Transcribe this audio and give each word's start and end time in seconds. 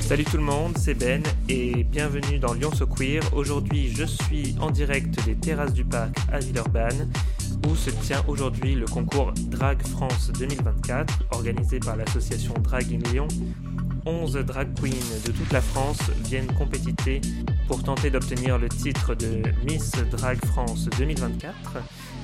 Salut 0.00 0.24
tout 0.24 0.36
le 0.36 0.42
monde, 0.42 0.76
c'est 0.78 0.94
Ben 0.94 1.22
et 1.48 1.82
bienvenue 1.82 2.38
dans 2.38 2.52
Lyon 2.52 2.70
So 2.74 2.86
Queer. 2.86 3.22
Aujourd'hui, 3.34 3.92
je 3.96 4.04
suis 4.04 4.54
en 4.60 4.70
direct 4.70 5.24
des 5.24 5.34
terrasses 5.34 5.72
du 5.72 5.84
parc 5.84 6.14
à 6.30 6.38
Villeurbanne 6.38 7.10
où 7.66 7.74
se 7.74 7.90
tient 7.90 8.22
aujourd'hui 8.28 8.74
le 8.74 8.86
concours 8.86 9.32
Drag 9.50 9.80
France 9.86 10.30
2024 10.38 11.24
organisé 11.30 11.80
par 11.80 11.96
l'association 11.96 12.54
Drag 12.62 12.84
in 12.92 13.10
Lyon. 13.10 13.28
11 14.06 14.34
drag 14.44 14.68
queens 14.78 15.22
de 15.26 15.32
toute 15.32 15.50
la 15.52 15.62
France 15.62 15.98
viennent 16.24 16.52
compétiter 16.54 17.20
pour 17.66 17.82
tenter 17.82 18.10
d'obtenir 18.10 18.58
le 18.58 18.68
titre 18.68 19.14
de 19.14 19.42
Miss 19.64 19.92
Drag 20.10 20.38
France 20.46 20.88
2024 20.98 21.54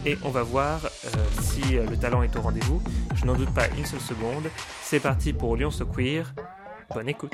et 0.06 0.16
on 0.22 0.30
va 0.30 0.42
voir 0.42 0.80
euh, 0.84 1.08
si 1.40 1.60
le 1.72 1.96
talent 1.96 2.22
est 2.22 2.36
au 2.36 2.40
rendez-vous. 2.40 2.82
Je 3.14 3.24
n'en 3.24 3.34
doute 3.34 3.52
pas 3.54 3.68
une 3.78 3.84
seule 3.84 4.00
seconde. 4.00 4.44
C'est 4.82 5.00
parti 5.00 5.32
pour 5.32 5.56
Lyon 5.56 5.70
So 5.70 5.86
Queer. 5.86 6.32
Bonne 6.94 7.08
écoute. 7.08 7.32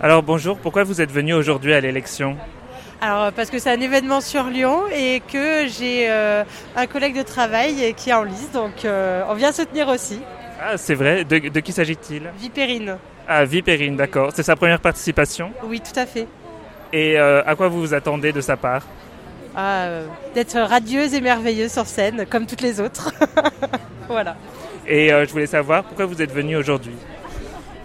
Alors 0.00 0.22
bonjour, 0.22 0.56
pourquoi 0.58 0.84
vous 0.84 1.00
êtes 1.00 1.10
venu 1.10 1.34
aujourd'hui 1.34 1.74
à 1.74 1.80
l'élection 1.80 2.36
alors 3.00 3.30
parce 3.30 3.48
que 3.48 3.60
c'est 3.60 3.70
un 3.70 3.80
événement 3.80 4.20
sur 4.20 4.44
Lyon 4.44 4.82
et 4.92 5.20
que 5.20 5.68
j'ai 5.68 6.10
euh, 6.10 6.42
un 6.74 6.86
collègue 6.88 7.16
de 7.16 7.22
travail 7.22 7.94
qui 7.96 8.10
est 8.10 8.12
en 8.12 8.24
liste, 8.24 8.52
donc 8.54 8.84
euh, 8.84 9.22
on 9.28 9.34
vient 9.34 9.52
soutenir 9.52 9.86
aussi. 9.86 10.20
Ah 10.60 10.76
c'est 10.76 10.96
vrai, 10.96 11.22
de, 11.22 11.48
de 11.48 11.60
qui 11.60 11.70
s'agit-il 11.70 12.28
Vipérine. 12.40 12.96
Ah 13.28 13.44
Vipérine, 13.44 13.94
d'accord. 13.94 14.32
C'est 14.34 14.42
sa 14.42 14.56
première 14.56 14.80
participation 14.80 15.52
Oui, 15.62 15.80
tout 15.80 15.96
à 15.96 16.06
fait. 16.06 16.26
Et 16.92 17.16
euh, 17.16 17.40
à 17.46 17.54
quoi 17.54 17.68
vous 17.68 17.78
vous 17.78 17.94
attendez 17.94 18.32
de 18.32 18.40
sa 18.40 18.56
part 18.56 18.82
ah, 19.54 19.86
D'être 20.34 20.58
radieuse 20.58 21.14
et 21.14 21.20
merveilleuse 21.20 21.70
sur 21.70 21.86
scène, 21.86 22.26
comme 22.28 22.46
toutes 22.46 22.62
les 22.62 22.80
autres. 22.80 23.12
voilà. 24.08 24.34
Et 24.88 25.10
je 25.10 25.30
voulais 25.30 25.46
savoir 25.46 25.84
pourquoi 25.84 26.06
vous 26.06 26.20
êtes 26.20 26.32
venu 26.32 26.56
aujourd'hui 26.56 26.96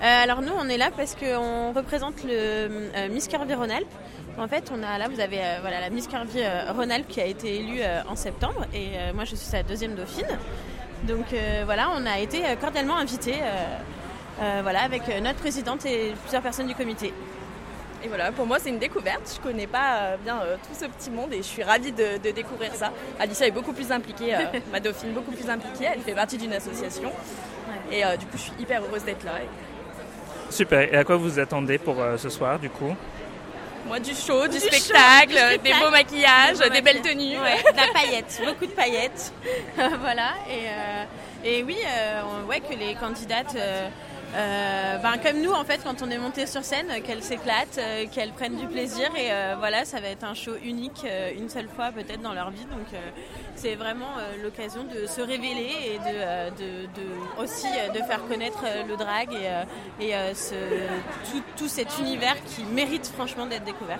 alors 0.05 0.41
nous 0.41 0.51
on 0.59 0.67
est 0.67 0.77
là 0.77 0.89
parce 0.95 1.15
qu'on 1.15 1.71
représente 1.73 2.23
le 2.25 3.07
Miss 3.09 3.27
Curvy 3.27 3.53
Rhône-Alpes 3.53 3.93
en 4.37 4.47
fait, 4.47 4.71
on 4.75 4.81
a 4.81 4.97
là, 4.97 5.07
vous 5.09 5.19
avez 5.19 5.39
euh, 5.39 5.57
voilà, 5.61 5.79
la 5.79 5.89
Miss 5.91 6.07
Curvy 6.07 6.39
euh, 6.41 6.71
Rhône-Alpes 6.71 7.07
qui 7.07 7.21
a 7.21 7.25
été 7.25 7.57
élue 7.57 7.81
euh, 7.81 8.01
en 8.07 8.15
septembre 8.15 8.65
et 8.73 9.13
moi 9.13 9.25
je 9.25 9.35
suis 9.35 9.45
sa 9.45 9.61
deuxième 9.61 9.93
dauphine. 9.93 10.27
Donc 11.03 11.35
voilà, 11.65 11.89
on 11.95 12.05
a 12.05 12.19
été 12.19 12.41
cordialement 12.61 12.95
invités 12.95 13.35
voilà, 14.61 14.83
avec 14.83 15.03
notre 15.21 15.39
présidente 15.39 15.85
et 15.85 16.13
plusieurs 16.21 16.41
personnes 16.41 16.67
du 16.67 16.75
comité. 16.75 17.13
Et 18.03 18.07
voilà, 18.07 18.31
pour 18.31 18.45
moi 18.45 18.57
c'est 18.59 18.69
une 18.69 18.79
découverte. 18.79 19.33
Je 19.35 19.41
connais 19.41 19.67
pas 19.67 20.15
bien 20.23 20.39
tout 20.63 20.73
ce 20.73 20.85
petit 20.85 21.11
monde 21.11 21.33
et 21.33 21.37
je 21.37 21.43
suis 21.43 21.63
ravie 21.63 21.91
de, 21.91 22.31
découvrir 22.31 22.73
ça. 22.73 22.93
Alicia 23.19 23.47
est 23.47 23.51
beaucoup 23.51 23.73
plus 23.73 23.91
impliquée, 23.91 24.33
ma 24.71 24.79
dauphine 24.79 25.11
beaucoup 25.11 25.31
plus 25.31 25.49
impliquée. 25.49 25.89
Elle 25.93 26.01
fait 26.01 26.15
partie 26.15 26.37
d'une 26.37 26.53
association 26.53 27.11
et 27.91 28.01
du 28.17 28.25
coup 28.25 28.37
je 28.37 28.43
suis 28.43 28.53
hyper 28.59 28.81
heureuse 28.81 29.03
d'être 29.03 29.25
là. 29.25 29.33
Super. 30.53 30.93
Et 30.93 30.97
à 30.97 31.03
quoi 31.03 31.15
vous 31.15 31.39
attendez 31.39 31.77
pour 31.79 31.97
ce 32.17 32.29
soir 32.29 32.59
du 32.59 32.69
coup? 32.69 32.95
Moi, 33.87 33.99
du 33.99 34.13
show, 34.13 34.47
du, 34.47 34.59
spectacle, 34.59 35.59
des 35.61 35.73
beaux 35.73 35.89
maquillages, 35.91 36.59
des, 36.71 36.81
belles 36.81 37.01
tenues. 37.01 37.35
de 37.35 37.75
la 37.75 37.87
paillette, 37.93 38.41
beaucoup 38.45 38.65
de 38.65 38.71
paillettes. 38.71 39.33
voilà. 39.75 40.35
Et, 40.49 40.67
euh, 40.67 41.03
et 41.43 41.63
oui, 41.63 41.77
euh, 41.85 42.21
on 42.23 42.45
voit 42.45 42.59
que 42.59 42.73
les 42.73 42.95
candidates. 42.95 43.57
Euh, 44.35 44.97
ben, 44.97 45.17
comme 45.21 45.41
nous 45.41 45.51
en 45.51 45.63
fait 45.63 45.81
quand 45.83 46.01
on 46.01 46.09
est 46.09 46.17
monté 46.17 46.47
sur 46.47 46.63
scène 46.63 46.87
qu'elles 47.03 47.21
s'éclatent 47.21 47.79
qu'elles 48.11 48.31
prennent 48.31 48.55
du 48.55 48.65
plaisir 48.65 49.11
et 49.15 49.29
voilà 49.59 49.85
ça 49.85 49.99
va 49.99 50.07
être 50.07 50.23
un 50.23 50.33
show 50.33 50.55
unique 50.63 51.05
une 51.37 51.49
seule 51.49 51.67
fois 51.67 51.91
peut-être 51.91 52.21
dans 52.21 52.33
leur 52.33 52.49
vie 52.49 52.65
donc 52.65 52.87
c'est 53.55 53.75
vraiment 53.75 54.09
l'occasion 54.41 54.85
de 54.85 55.05
se 55.05 55.21
révéler 55.21 55.69
et 55.85 55.99
de, 55.99 57.41
aussi 57.41 57.67
de 57.93 57.99
faire 57.99 58.25
connaître 58.27 58.63
le 58.87 58.95
drag 58.97 59.29
et, 59.99 60.07
et 60.07 60.13
tout, 61.31 61.43
tout, 61.55 61.67
cet 61.67 61.99
univers 61.99 62.35
qui 62.45 62.63
mérite 62.63 63.05
franchement 63.05 63.45
d'être 63.45 63.65
découvert. 63.65 63.99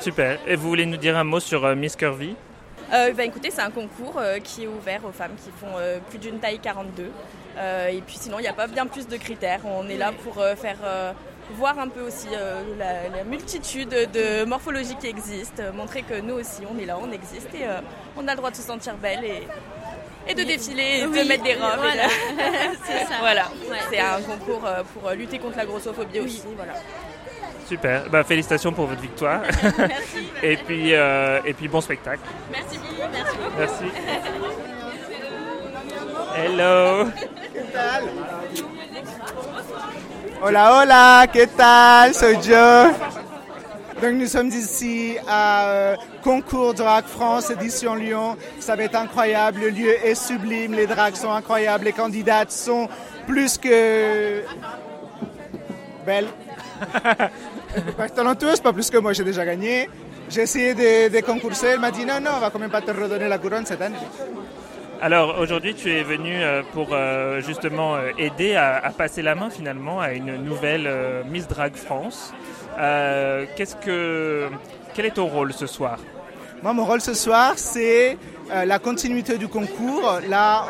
Super. 0.00 0.38
Et 0.46 0.54
vous 0.54 0.68
voulez 0.68 0.86
nous 0.86 0.96
dire 0.96 1.16
un 1.16 1.24
mot 1.24 1.40
sur 1.40 1.74
Miss 1.74 1.96
Curvy? 1.96 2.36
Euh, 2.92 3.12
bah, 3.12 3.24
écoutez, 3.24 3.50
c'est 3.50 3.62
un 3.62 3.70
concours 3.70 4.20
qui 4.44 4.64
est 4.64 4.68
ouvert 4.68 5.04
aux 5.04 5.12
femmes 5.12 5.34
qui 5.36 5.50
font 5.50 5.76
plus 6.08 6.18
d'une 6.18 6.38
taille 6.38 6.60
42. 6.60 7.10
Et 7.90 8.00
puis 8.06 8.16
sinon, 8.18 8.38
il 8.38 8.42
n'y 8.42 8.48
a 8.48 8.52
pas 8.52 8.66
bien 8.66 8.86
plus 8.86 9.06
de 9.08 9.16
critères. 9.16 9.60
On 9.64 9.88
est 9.88 9.96
là 9.96 10.12
pour 10.24 10.42
faire 10.56 10.78
voir 11.56 11.78
un 11.78 11.88
peu 11.88 12.02
aussi 12.02 12.28
la, 12.78 13.24
multitude 13.24 13.88
de 13.88 14.44
morphologies 14.44 14.96
qui 14.96 15.06
existent, 15.06 15.62
montrer 15.74 16.02
que 16.02 16.20
nous 16.20 16.34
aussi, 16.34 16.62
on 16.72 16.78
est 16.78 16.86
là, 16.86 16.98
on 17.00 17.10
existe 17.10 17.48
et 17.54 17.64
on 18.16 18.26
a 18.28 18.32
le 18.32 18.36
droit 18.36 18.50
de 18.50 18.56
se 18.56 18.62
sentir 18.62 18.94
belle 18.96 19.24
et, 19.24 19.48
et 20.28 20.34
de 20.34 20.42
défiler, 20.42 21.00
et 21.00 21.02
de 21.02 21.28
mettre 21.28 21.44
des 21.44 21.54
robes. 21.54 21.80
Voilà, 23.20 23.50
c'est 23.90 23.98
un 23.98 24.20
concours 24.22 24.68
pour 24.94 25.10
lutter 25.10 25.38
contre 25.38 25.56
la 25.56 25.66
grossophobie 25.66 26.20
aussi. 26.20 26.42
Voilà. 26.56 26.74
Super, 27.68 28.08
bah, 28.08 28.24
félicitations 28.24 28.72
pour 28.72 28.86
votre 28.86 29.02
victoire. 29.02 29.42
merci. 29.78 30.30
et, 30.42 30.56
puis, 30.56 30.94
euh, 30.94 31.40
et 31.44 31.52
puis 31.52 31.68
bon 31.68 31.82
spectacle. 31.82 32.22
Merci, 32.50 32.78
merci 33.12 33.36
beaucoup. 33.36 33.58
Merci. 33.58 33.84
Hello. 36.34 37.10
¿Qué 37.58 37.72
tal? 37.72 38.04
Hola, 40.40 40.78
hola, 40.78 41.26
¿qué 41.32 41.46
tal? 41.48 42.14
Soy 42.14 42.38
yo. 42.40 42.92
Donc 44.00 44.12
nous 44.12 44.28
sommes 44.28 44.48
ici 44.48 45.16
à 45.26 45.66
euh, 45.66 45.96
Concours 46.22 46.74
Drag 46.74 47.04
France, 47.06 47.50
édition 47.50 47.96
Lyon. 47.96 48.36
Ça 48.60 48.76
va 48.76 48.84
être 48.84 48.94
incroyable, 48.94 49.62
le 49.62 49.70
lieu 49.70 50.06
est 50.06 50.14
sublime, 50.14 50.74
les 50.74 50.86
drags 50.86 51.16
sont 51.16 51.32
incroyables, 51.32 51.86
les 51.86 51.92
candidates 51.92 52.52
sont 52.52 52.88
plus 53.26 53.58
que 53.58 54.44
belles. 56.06 56.28
pas 57.96 58.08
talentueuse, 58.08 58.60
pas 58.60 58.72
plus 58.72 58.88
que 58.88 58.98
moi, 58.98 59.12
j'ai 59.12 59.24
déjà 59.24 59.44
gagné. 59.44 59.90
J'ai 60.30 60.42
essayé 60.42 60.74
de, 60.74 61.08
de, 61.08 61.20
concurser, 61.24 61.68
elle 61.68 61.80
m'a 61.80 61.90
dit 61.90 62.06
non, 62.06 62.20
non, 62.20 62.30
on 62.36 62.40
va 62.40 62.50
quand 62.50 62.60
même 62.60 62.70
pas 62.70 62.82
te 62.82 62.92
redonner 62.92 63.26
la 63.26 63.38
couronne 63.38 63.66
cette 63.66 63.82
année. 63.82 63.96
Alors 65.00 65.38
aujourd'hui, 65.38 65.74
tu 65.74 65.90
es 65.90 66.02
venu 66.02 66.34
pour 66.72 66.96
justement 67.40 67.96
aider 68.18 68.56
à, 68.56 68.92
passer 68.96 69.22
la 69.22 69.34
main 69.34 69.50
finalement 69.50 70.00
à 70.00 70.12
une 70.12 70.36
nouvelle 70.36 70.90
Miss 71.30 71.46
Drag 71.46 71.74
France. 71.74 72.32
Euh, 72.78 73.46
qu'est-ce 73.56 73.76
que, 73.76 74.48
quel 74.94 75.06
est 75.06 75.12
ton 75.12 75.26
rôle 75.26 75.52
ce 75.52 75.66
soir? 75.66 75.98
Moi, 76.62 76.72
mon 76.72 76.84
rôle 76.84 77.00
ce 77.00 77.14
soir, 77.14 77.54
c'est 77.56 78.16
euh, 78.52 78.64
la 78.64 78.78
continuité 78.78 79.36
du 79.36 79.48
concours. 79.48 80.20
Là, 80.28 80.66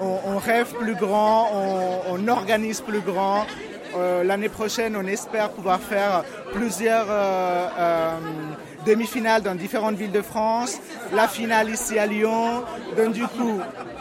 on, 0.00 0.38
rêve 0.38 0.72
plus 0.74 0.94
grand, 0.94 1.50
on, 2.08 2.28
organise 2.28 2.80
plus 2.80 3.00
grand. 3.00 3.46
Euh, 3.96 4.24
L'année 4.24 4.48
prochaine, 4.48 4.96
on 4.96 5.06
espère 5.06 5.50
pouvoir 5.50 5.80
faire 5.80 6.24
plusieurs 6.52 7.06
euh, 7.08 8.18
demi-finales 8.86 9.42
dans 9.42 9.54
différentes 9.54 9.96
villes 9.96 10.12
de 10.12 10.22
France, 10.22 10.78
la 11.12 11.28
finale 11.28 11.70
ici 11.70 11.98
à 11.98 12.06
Lyon. 12.06 12.62
Donc 12.96 13.12
du 13.12 13.26
coup, 13.26 13.60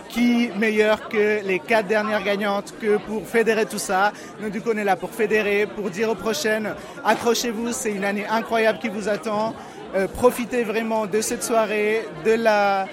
qui 0.10 0.50
meilleur 0.58 1.10
que 1.10 1.44
les 1.44 1.60
quatre 1.60 1.88
dernières 1.88 2.24
gagnantes 2.24 2.74
que 2.80 2.98
pour 2.98 3.28
fédérer 3.28 3.66
tout 3.66 3.80
ça? 3.80 4.14
Donc 4.42 4.52
du 4.52 4.62
coup, 4.62 4.70
on 4.74 4.78
est 4.78 4.84
là 4.84 4.96
pour 4.96 5.10
fédérer, 5.10 5.66
pour 5.66 5.90
dire 5.90 6.10
aux 6.10 6.16
prochaines, 6.16 6.74
accrochez-vous, 7.04 7.74
c'est 7.74 7.92
une 7.92 8.06
année 8.06 8.26
incroyable 8.28 8.80
qui 8.80 8.90
vous 8.90 9.10
attend. 9.10 9.54
Euh, 9.96 10.08
profitez 10.08 10.64
vraiment 10.64 11.06
de 11.06 11.22
cette 11.22 11.44
soirée, 11.44 12.06
de 12.26 12.32
la 12.32 12.88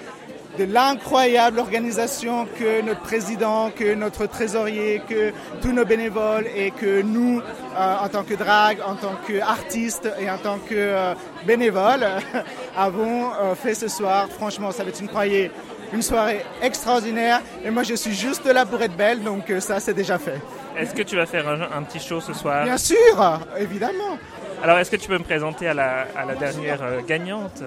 de 0.57 0.65
l'incroyable 0.65 1.59
organisation 1.59 2.45
que 2.59 2.81
notre 2.81 3.01
président, 3.01 3.71
que 3.71 3.93
notre 3.95 4.25
trésorier, 4.27 5.01
que 5.07 5.31
tous 5.61 5.71
nos 5.71 5.85
bénévoles 5.85 6.45
et 6.55 6.71
que 6.71 7.01
nous, 7.01 7.39
euh, 7.39 7.95
en 8.03 8.07
tant 8.09 8.23
que 8.23 8.35
drag, 8.35 8.77
en 8.85 8.95
tant 8.95 9.15
qu'artistes 9.27 10.09
et 10.19 10.29
en 10.29 10.37
tant 10.37 10.59
que 10.59 10.75
euh, 10.75 11.13
bénévoles, 11.45 12.05
avons 12.77 13.31
euh, 13.33 13.55
fait 13.55 13.73
ce 13.73 13.87
soir. 13.87 14.27
Franchement, 14.29 14.71
ça 14.71 14.83
va 14.83 14.89
être 14.89 15.01
une, 15.01 15.07
croyez, 15.07 15.51
une 15.91 16.03
soirée 16.03 16.45
extraordinaire. 16.61 17.41
Et 17.63 17.71
moi, 17.71 17.83
je 17.83 17.95
suis 17.95 18.13
juste 18.13 18.45
là 18.45 18.65
pour 18.65 18.81
être 18.81 18.95
belle, 18.95 19.23
donc 19.23 19.51
ça, 19.59 19.79
c'est 19.79 19.93
déjà 19.93 20.19
fait. 20.19 20.39
Est-ce 20.77 20.93
que 20.93 21.03
tu 21.03 21.15
vas 21.15 21.25
faire 21.25 21.47
un, 21.47 21.61
un, 21.77 21.83
petit 21.83 21.99
show 21.99 22.19
ce 22.19 22.33
soir? 22.33 22.63
Bien 22.63 22.77
sûr, 22.77 23.39
évidemment. 23.59 24.17
Alors, 24.63 24.77
est-ce 24.79 24.89
que 24.91 24.95
tu 24.95 25.07
peux 25.07 25.17
me 25.17 25.23
présenter 25.23 25.67
à 25.67 25.73
la, 25.73 26.07
à 26.15 26.25
la 26.25 26.35
dernière 26.35 26.79
gagnante? 27.07 27.63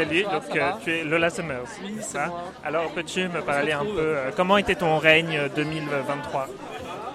Salut, 0.00 0.22
donc 0.22 0.56
euh, 0.56 0.70
tu 0.82 0.90
es 0.90 1.04
Lola 1.04 1.28
Summers. 1.28 1.68
Oui, 1.84 1.96
c'est 2.00 2.16
ça. 2.16 2.32
Alors 2.64 2.90
peux-tu 2.92 3.28
me 3.28 3.42
parler 3.42 3.72
un 3.72 3.84
peu, 3.84 3.98
euh, 3.98 4.30
comment 4.34 4.56
était 4.56 4.74
ton 4.74 4.96
règne 4.96 5.38
2023 5.54 6.48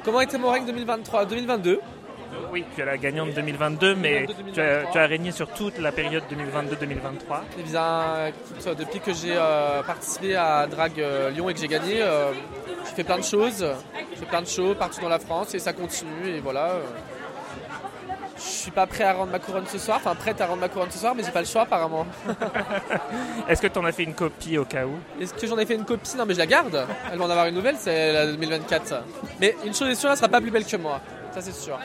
Comment 0.03 0.21
était 0.21 0.37
mon 0.37 0.51
règne 0.51 0.67
2023 0.67 1.25
2022 1.25 1.79
oui, 2.51 2.63
tu 2.75 2.81
es 2.81 2.85
la 2.85 2.97
gagnante 2.97 3.33
2022, 3.33 3.95
mais 3.95 4.27
tu 4.53 4.61
as, 4.61 4.85
tu 4.91 4.97
as, 4.97 5.07
régné 5.07 5.31
sur 5.31 5.49
toute 5.49 5.77
la 5.79 5.91
période 5.91 6.23
2022-2023. 6.31 7.41
Eh 7.59 7.63
bien, 7.63 8.27
écoute, 8.27 8.77
depuis 8.77 8.99
que 8.99 9.13
j'ai 9.13 9.35
euh, 9.35 9.81
participé 9.83 10.35
à 10.35 10.67
Drag 10.67 10.99
euh, 10.99 11.29
Lyon 11.31 11.49
et 11.49 11.53
que 11.53 11.59
j'ai 11.59 11.67
gagné, 11.67 12.01
euh, 12.01 12.31
je 12.85 12.89
fais 12.91 13.03
plein 13.03 13.17
de 13.17 13.23
choses. 13.23 13.65
Je 14.13 14.19
fais 14.19 14.25
plein 14.25 14.41
de 14.41 14.47
shows 14.47 14.75
partout 14.75 15.01
dans 15.01 15.09
la 15.09 15.19
France 15.19 15.53
et 15.55 15.59
ça 15.59 15.73
continue. 15.73 16.27
Et 16.27 16.39
voilà. 16.39 16.75
Je 18.45 18.51
suis 18.51 18.71
pas 18.71 18.85
prêt 18.85 19.03
à 19.03 19.13
rendre 19.13 19.31
ma 19.31 19.39
couronne 19.39 19.65
ce 19.67 19.79
soir, 19.79 19.97
enfin 19.97 20.13
prête 20.13 20.39
à 20.39 20.45
rendre 20.45 20.61
ma 20.61 20.69
couronne 20.69 20.91
ce 20.91 20.99
soir, 20.99 21.15
mais 21.15 21.23
j'ai 21.23 21.31
pas 21.31 21.39
le 21.39 21.47
choix 21.47 21.63
apparemment. 21.63 22.05
Est-ce 23.49 23.61
que 23.61 23.67
tu 23.67 23.79
en 23.79 23.85
as 23.85 23.91
fait 23.91 24.03
une 24.03 24.13
copie 24.13 24.57
au 24.57 24.65
cas 24.65 24.85
où 24.85 24.93
Est-ce 25.19 25.33
que 25.33 25.47
j'en 25.47 25.57
ai 25.57 25.65
fait 25.65 25.73
une 25.73 25.85
copie 25.85 26.15
Non, 26.15 26.25
mais 26.27 26.35
je 26.35 26.39
la 26.39 26.45
garde. 26.45 26.85
Elle 27.11 27.17
va 27.17 27.25
en 27.25 27.29
avoir 27.29 27.47
une 27.47 27.55
nouvelle, 27.55 27.75
c'est 27.79 28.13
la 28.13 28.27
2024. 28.27 29.03
Mais 29.41 29.55
une 29.65 29.73
chose 29.73 29.89
est 29.89 29.95
sûre, 29.95 30.11
elle 30.11 30.17
sera 30.17 30.27
pas 30.27 30.41
plus 30.41 30.51
belle 30.51 30.65
que 30.65 30.77
moi. 30.77 31.01
Ça, 31.33 31.41
c'est 31.41 31.55
sûr. 31.55 31.79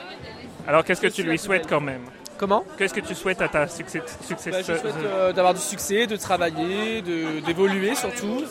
Alors 0.69 0.85
qu'est-ce 0.85 1.01
que 1.01 1.07
tu 1.07 1.23
lui 1.23 1.39
souhaites 1.39 1.67
quand 1.67 1.81
même 1.81 2.03
Comment 2.37 2.65
Qu'est-ce 2.79 2.95
que 2.95 3.01
tu 3.01 3.15
souhaites 3.15 3.43
à 3.43 3.49
ta 3.49 3.69
succès, 3.69 3.99
bah, 4.01 4.63
Je 4.63 4.75
souhaite 4.75 4.95
euh, 5.05 5.33
d'avoir 5.33 5.53
du 5.53 5.61
succès, 5.61 6.07
de 6.07 6.17
travailler, 6.17 7.03
d'évoluer 7.03 7.95
surtout, 7.95 8.45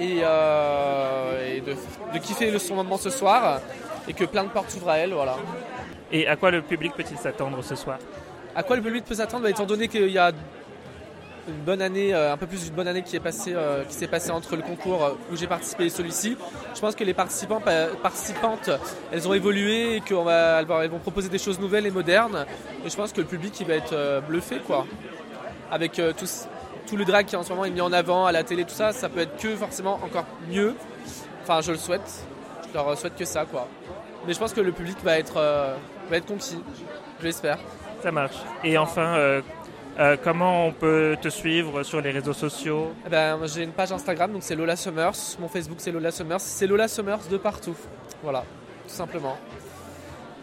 et, 0.00 0.20
euh, 0.22 1.56
et 1.56 1.60
de, 1.60 1.74
de, 2.14 2.18
kiffer 2.20 2.50
le, 2.50 2.58
son 2.58 2.74
moment 2.74 2.96
ce 2.96 3.10
soir, 3.10 3.60
et 4.08 4.14
que 4.14 4.24
plein 4.24 4.44
de 4.44 4.48
portes 4.48 4.70
s'ouvrent 4.70 4.88
à 4.88 4.96
elle, 4.96 5.12
voilà. 5.12 5.36
Et 6.14 6.28
à 6.28 6.36
quoi 6.36 6.52
le 6.52 6.62
public 6.62 6.92
peut-il 6.96 7.18
s'attendre 7.18 7.60
ce 7.64 7.74
soir 7.74 7.98
À 8.54 8.62
quoi 8.62 8.76
le 8.76 8.82
public 8.82 9.04
peut 9.04 9.16
s'attendre 9.16 9.42
bah, 9.42 9.50
Étant 9.50 9.66
donné 9.66 9.88
qu'il 9.88 10.08
y 10.10 10.18
a 10.18 10.30
une 11.48 11.64
bonne 11.66 11.82
année, 11.82 12.14
euh, 12.14 12.32
un 12.32 12.36
peu 12.36 12.46
plus 12.46 12.62
d'une 12.62 12.74
bonne 12.74 12.86
année 12.86 13.02
qui 13.02 13.18
euh, 13.18 13.84
s'est 13.88 14.06
passée 14.06 14.30
entre 14.30 14.54
le 14.54 14.62
concours 14.62 15.04
euh, 15.04 15.10
où 15.32 15.36
j'ai 15.36 15.48
participé 15.48 15.86
et 15.86 15.90
celui-ci. 15.90 16.36
Je 16.72 16.80
pense 16.80 16.94
que 16.94 17.02
les 17.02 17.14
participantes, 17.14 18.70
elles 19.12 19.26
ont 19.26 19.34
évolué 19.34 19.96
et 19.96 20.00
qu'elles 20.02 20.18
elles 20.18 20.90
vont 20.90 21.00
proposer 21.00 21.28
des 21.28 21.38
choses 21.38 21.58
nouvelles 21.58 21.84
et 21.84 21.90
modernes. 21.90 22.46
Et 22.86 22.90
je 22.90 22.96
pense 22.96 23.12
que 23.12 23.20
le 23.20 23.26
public 23.26 23.58
il 23.60 23.66
va 23.66 23.74
être 23.74 24.22
bluffé 24.28 24.60
quoi. 24.64 24.86
Avec 25.72 25.94
tout, 25.94 26.26
tout, 26.86 26.96
le 26.96 27.04
drag 27.04 27.26
qui 27.26 27.34
en 27.34 27.42
ce 27.42 27.50
moment 27.50 27.64
est 27.64 27.70
mis 27.70 27.80
en 27.80 27.92
avant 27.92 28.24
à 28.26 28.30
la 28.30 28.44
télé, 28.44 28.64
tout 28.64 28.70
ça, 28.70 28.92
ça 28.92 29.08
peut 29.08 29.20
être 29.20 29.36
que 29.36 29.56
forcément 29.56 29.98
encore 30.04 30.26
mieux. 30.48 30.76
Enfin, 31.42 31.60
je 31.60 31.72
le 31.72 31.78
souhaite. 31.78 32.24
Je 32.68 32.74
leur 32.74 32.96
souhaite 32.96 33.16
que 33.16 33.24
ça 33.24 33.46
quoi. 33.46 33.66
Mais 34.28 34.32
je 34.32 34.38
pense 34.38 34.52
que 34.52 34.60
le 34.60 34.70
public 34.70 34.96
va 35.02 35.18
être, 35.18 35.42
va 36.10 36.16
être 36.16 36.26
conquis. 36.26 36.58
Je 37.20 37.24
l'espère. 37.24 37.58
Ça 38.02 38.12
marche. 38.12 38.36
Et 38.62 38.76
enfin, 38.76 39.42
euh, 39.98 40.16
comment 40.22 40.66
on 40.66 40.72
peut 40.72 41.16
te 41.22 41.28
suivre 41.28 41.84
sur 41.84 42.00
les 42.00 42.10
réseaux 42.10 42.32
sociaux 42.32 42.92
eh 43.06 43.08
ben, 43.08 43.38
J'ai 43.46 43.62
une 43.62 43.70
page 43.70 43.92
Instagram, 43.92 44.32
donc 44.32 44.42
c'est 44.42 44.56
Lola 44.56 44.74
Summers. 44.74 45.36
Mon 45.38 45.48
Facebook, 45.48 45.76
c'est 45.78 45.92
Lola 45.92 46.10
Summers. 46.10 46.40
C'est 46.40 46.66
Lola 46.66 46.88
Summers 46.88 47.28
de 47.30 47.36
partout. 47.36 47.76
Voilà, 48.22 48.40
tout 48.40 48.94
simplement. 48.94 49.36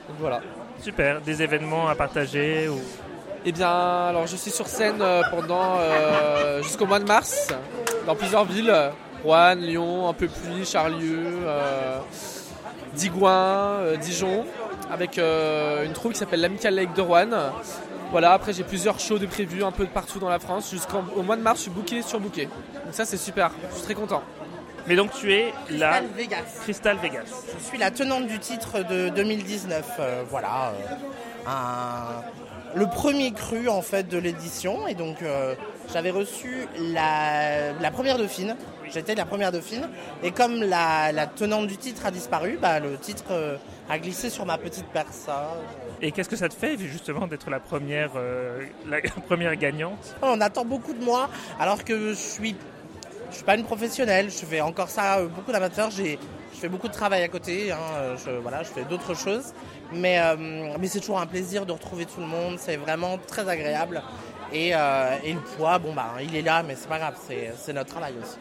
Donc 0.08 0.18
voilà. 0.20 0.40
Super. 0.80 1.20
Des 1.22 1.42
événements 1.42 1.90
à 1.90 1.96
partager 1.96 2.70
ou... 2.70 2.80
Eh 3.44 3.52
bien, 3.52 3.70
alors 3.70 4.28
je 4.28 4.38
suis 4.38 4.52
sur 4.52 4.68
scène 4.68 5.02
euh, 5.02 5.22
pendant 5.32 5.78
euh, 5.80 6.62
jusqu'au 6.62 6.86
mois 6.86 7.00
de 7.00 7.06
mars 7.06 7.50
dans 8.06 8.16
plusieurs 8.16 8.46
villes 8.46 8.74
Rouen, 9.24 9.56
Lyon, 9.56 10.08
un 10.08 10.14
peu 10.14 10.28
plus, 10.28 10.70
Charlieu, 10.70 11.40
Digoin, 12.94 13.96
Dijon, 14.00 14.46
avec 14.92 15.18
une 15.18 15.94
troupe 15.94 16.14
qui 16.14 16.20
s'appelle 16.20 16.42
l'Amical 16.42 16.76
Lake 16.76 16.94
de 16.94 17.02
Rouen. 17.02 17.30
Voilà, 18.12 18.34
après 18.34 18.52
j'ai 18.52 18.64
plusieurs 18.64 19.00
shows 19.00 19.20
de 19.20 19.26
prévus 19.26 19.64
un 19.64 19.72
peu 19.72 19.86
de 19.86 19.90
partout 19.90 20.20
dans 20.20 20.28
la 20.28 20.40
France. 20.40 20.70
Jusqu'au 20.70 21.22
mois 21.24 21.38
de 21.38 21.42
mars, 21.42 21.60
je 21.60 21.62
suis 21.64 21.72
booké 21.72 22.02
sur 22.02 22.20
booké. 22.20 22.46
Donc 22.46 22.94
ça, 22.94 23.06
c'est 23.06 23.18
super. 23.18 23.52
Je 23.70 23.76
suis 23.76 23.84
très 23.84 23.94
content. 23.94 24.22
Mais 24.88 24.96
donc 24.96 25.12
tu 25.14 25.32
es 25.34 25.54
la 25.70 26.02
Crystal 26.02 26.08
Vegas. 26.16 26.60
Crystal 26.64 26.98
Vegas. 26.98 27.46
Je 27.60 27.64
suis 27.64 27.78
la 27.78 27.92
tenante 27.92 28.28
du 28.28 28.40
titre 28.40 28.84
de 28.84 29.10
2019. 29.10 29.92
Euh, 30.00 30.24
voilà. 30.30 30.74
Euh, 31.48 31.52
le 32.76 32.88
premier 32.88 33.32
cru 33.32 33.70
en 33.70 33.82
fait 33.82 34.08
de 34.08 34.18
l'édition. 34.18 34.88
Et 34.88 34.96
donc 34.96 35.22
euh, 35.22 35.56
j'avais 35.94 36.12
reçu 36.12 36.68
la, 36.80 37.92
première 37.92 38.18
dauphine. 38.18 38.56
J'étais 38.94 39.16
la 39.16 39.26
première 39.26 39.52
dauphine. 39.52 39.88
Et 40.24 40.32
comme 40.32 40.62
la, 40.62 41.28
tenante 41.36 41.68
du 41.68 41.78
titre 41.78 42.06
a 42.06 42.12
disparu, 42.12 42.58
bah, 42.62 42.80
le 42.80 42.98
titre 42.98 43.60
a 43.92 44.00
glissé 44.00 44.30
sur 44.30 44.46
ma 44.46 44.58
petite 44.58 44.88
personne. 44.88 45.36
Et 46.02 46.12
qu'est-ce 46.12 46.30
que 46.30 46.36
ça 46.36 46.50
te 46.50 46.54
fait 46.54 46.78
justement 46.78 47.28
d'être 47.28 47.50
la 47.50 47.60
première, 47.60 48.12
euh, 48.16 48.64
la 48.88 49.02
première 49.28 49.56
gagnante? 49.56 50.16
On 50.22 50.40
attend 50.42 50.66
beaucoup 50.66 50.94
de 50.94 51.04
moi 51.04 51.30
alors 51.60 51.84
que 51.84 52.10
je 52.10 52.14
suis, 52.14 52.56
je 53.30 53.36
suis 53.36 53.44
pas 53.44 53.56
une 53.56 53.66
professionnelle. 53.66 54.30
Je 54.30 54.46
fais 54.46 54.62
encore 54.62 54.90
ça 54.90 55.20
euh, 55.20 55.28
beaucoup 55.28 55.52
d'amateurs. 55.52 55.92
J'ai, 55.92 56.18
je 56.54 56.60
fais 56.60 56.70
beaucoup 56.70 56.88
de 56.88 56.94
travail 56.94 57.22
à 57.22 57.28
côté. 57.28 57.72
Hein, 57.72 58.16
je, 58.26 58.32
voilà, 58.32 58.64
je 58.64 58.70
fais 58.70 58.84
d'autres 58.84 59.14
choses. 59.14 59.54
Mais, 59.94 60.20
euh, 60.20 60.76
mais 60.80 60.88
c'est 60.88 61.02
toujours 61.02 61.20
un 61.20 61.28
plaisir 61.28 61.66
de 61.66 61.72
retrouver 61.72 62.06
tout 62.06 62.22
le 62.22 62.28
monde. 62.28 62.58
C'est 62.58 62.78
vraiment 62.78 63.18
très 63.18 63.48
agréable. 63.48 64.02
Et, 64.54 64.70
et 64.70 65.34
le 65.34 65.40
poids, 65.56 65.80
bon 65.80 65.94
bah, 65.94 66.16
il 66.22 66.36
est 66.36 66.42
là, 66.42 66.62
mais 66.62 66.76
c'est 66.76 66.90
pas 66.90 66.98
grave. 66.98 67.16
C'est 67.56 67.72
notre 67.74 67.90
travail 67.90 68.16
aussi. 68.22 68.38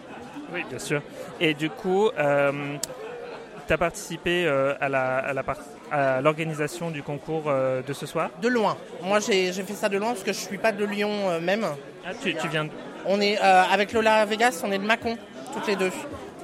Oui, 0.52 0.64
bien 0.68 0.78
sûr. 0.78 1.02
Et 1.40 1.54
du 1.54 1.70
coup, 1.70 2.10
tu 2.16 3.72
as 3.72 3.78
participé 3.78 4.48
à 4.48 4.88
la, 4.88 5.18
à 5.18 5.32
la 5.32 5.42
à 5.90 6.20
l'organisation 6.20 6.90
du 6.90 7.02
concours 7.02 7.44
euh, 7.46 7.82
de 7.82 7.92
ce 7.92 8.06
soir? 8.06 8.30
De 8.40 8.48
loin. 8.48 8.76
Moi, 9.02 9.18
j'ai 9.20 9.52
fait 9.52 9.74
ça 9.74 9.88
de 9.88 9.98
loin 9.98 10.08
parce 10.08 10.22
que 10.22 10.32
je 10.32 10.38
suis 10.38 10.58
pas 10.58 10.72
de 10.72 10.84
Lyon 10.84 11.10
euh, 11.28 11.40
même. 11.40 11.66
Ah, 12.06 12.10
tu, 12.20 12.34
viens 12.48 12.64
de... 12.64 12.70
On 13.06 13.20
est 13.20 13.38
euh, 13.38 13.62
avec 13.70 13.92
Lola 13.92 14.24
Vegas, 14.24 14.62
on 14.64 14.72
est 14.72 14.78
de 14.78 14.84
Mâcon, 14.84 15.16
toutes 15.52 15.66
les 15.66 15.76
deux. 15.76 15.90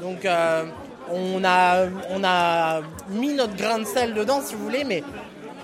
Donc, 0.01 0.27
on, 1.11 1.45
a, 1.45 1.87
on 2.11 2.23
a 2.23 2.81
mis 3.09 3.33
notre 3.33 3.57
grain 3.57 3.79
de 3.79 3.85
sel 3.85 4.13
dedans, 4.13 4.43
si 4.43 4.55
vous 4.55 4.65
voulez, 4.65 4.85
mais 4.85 5.03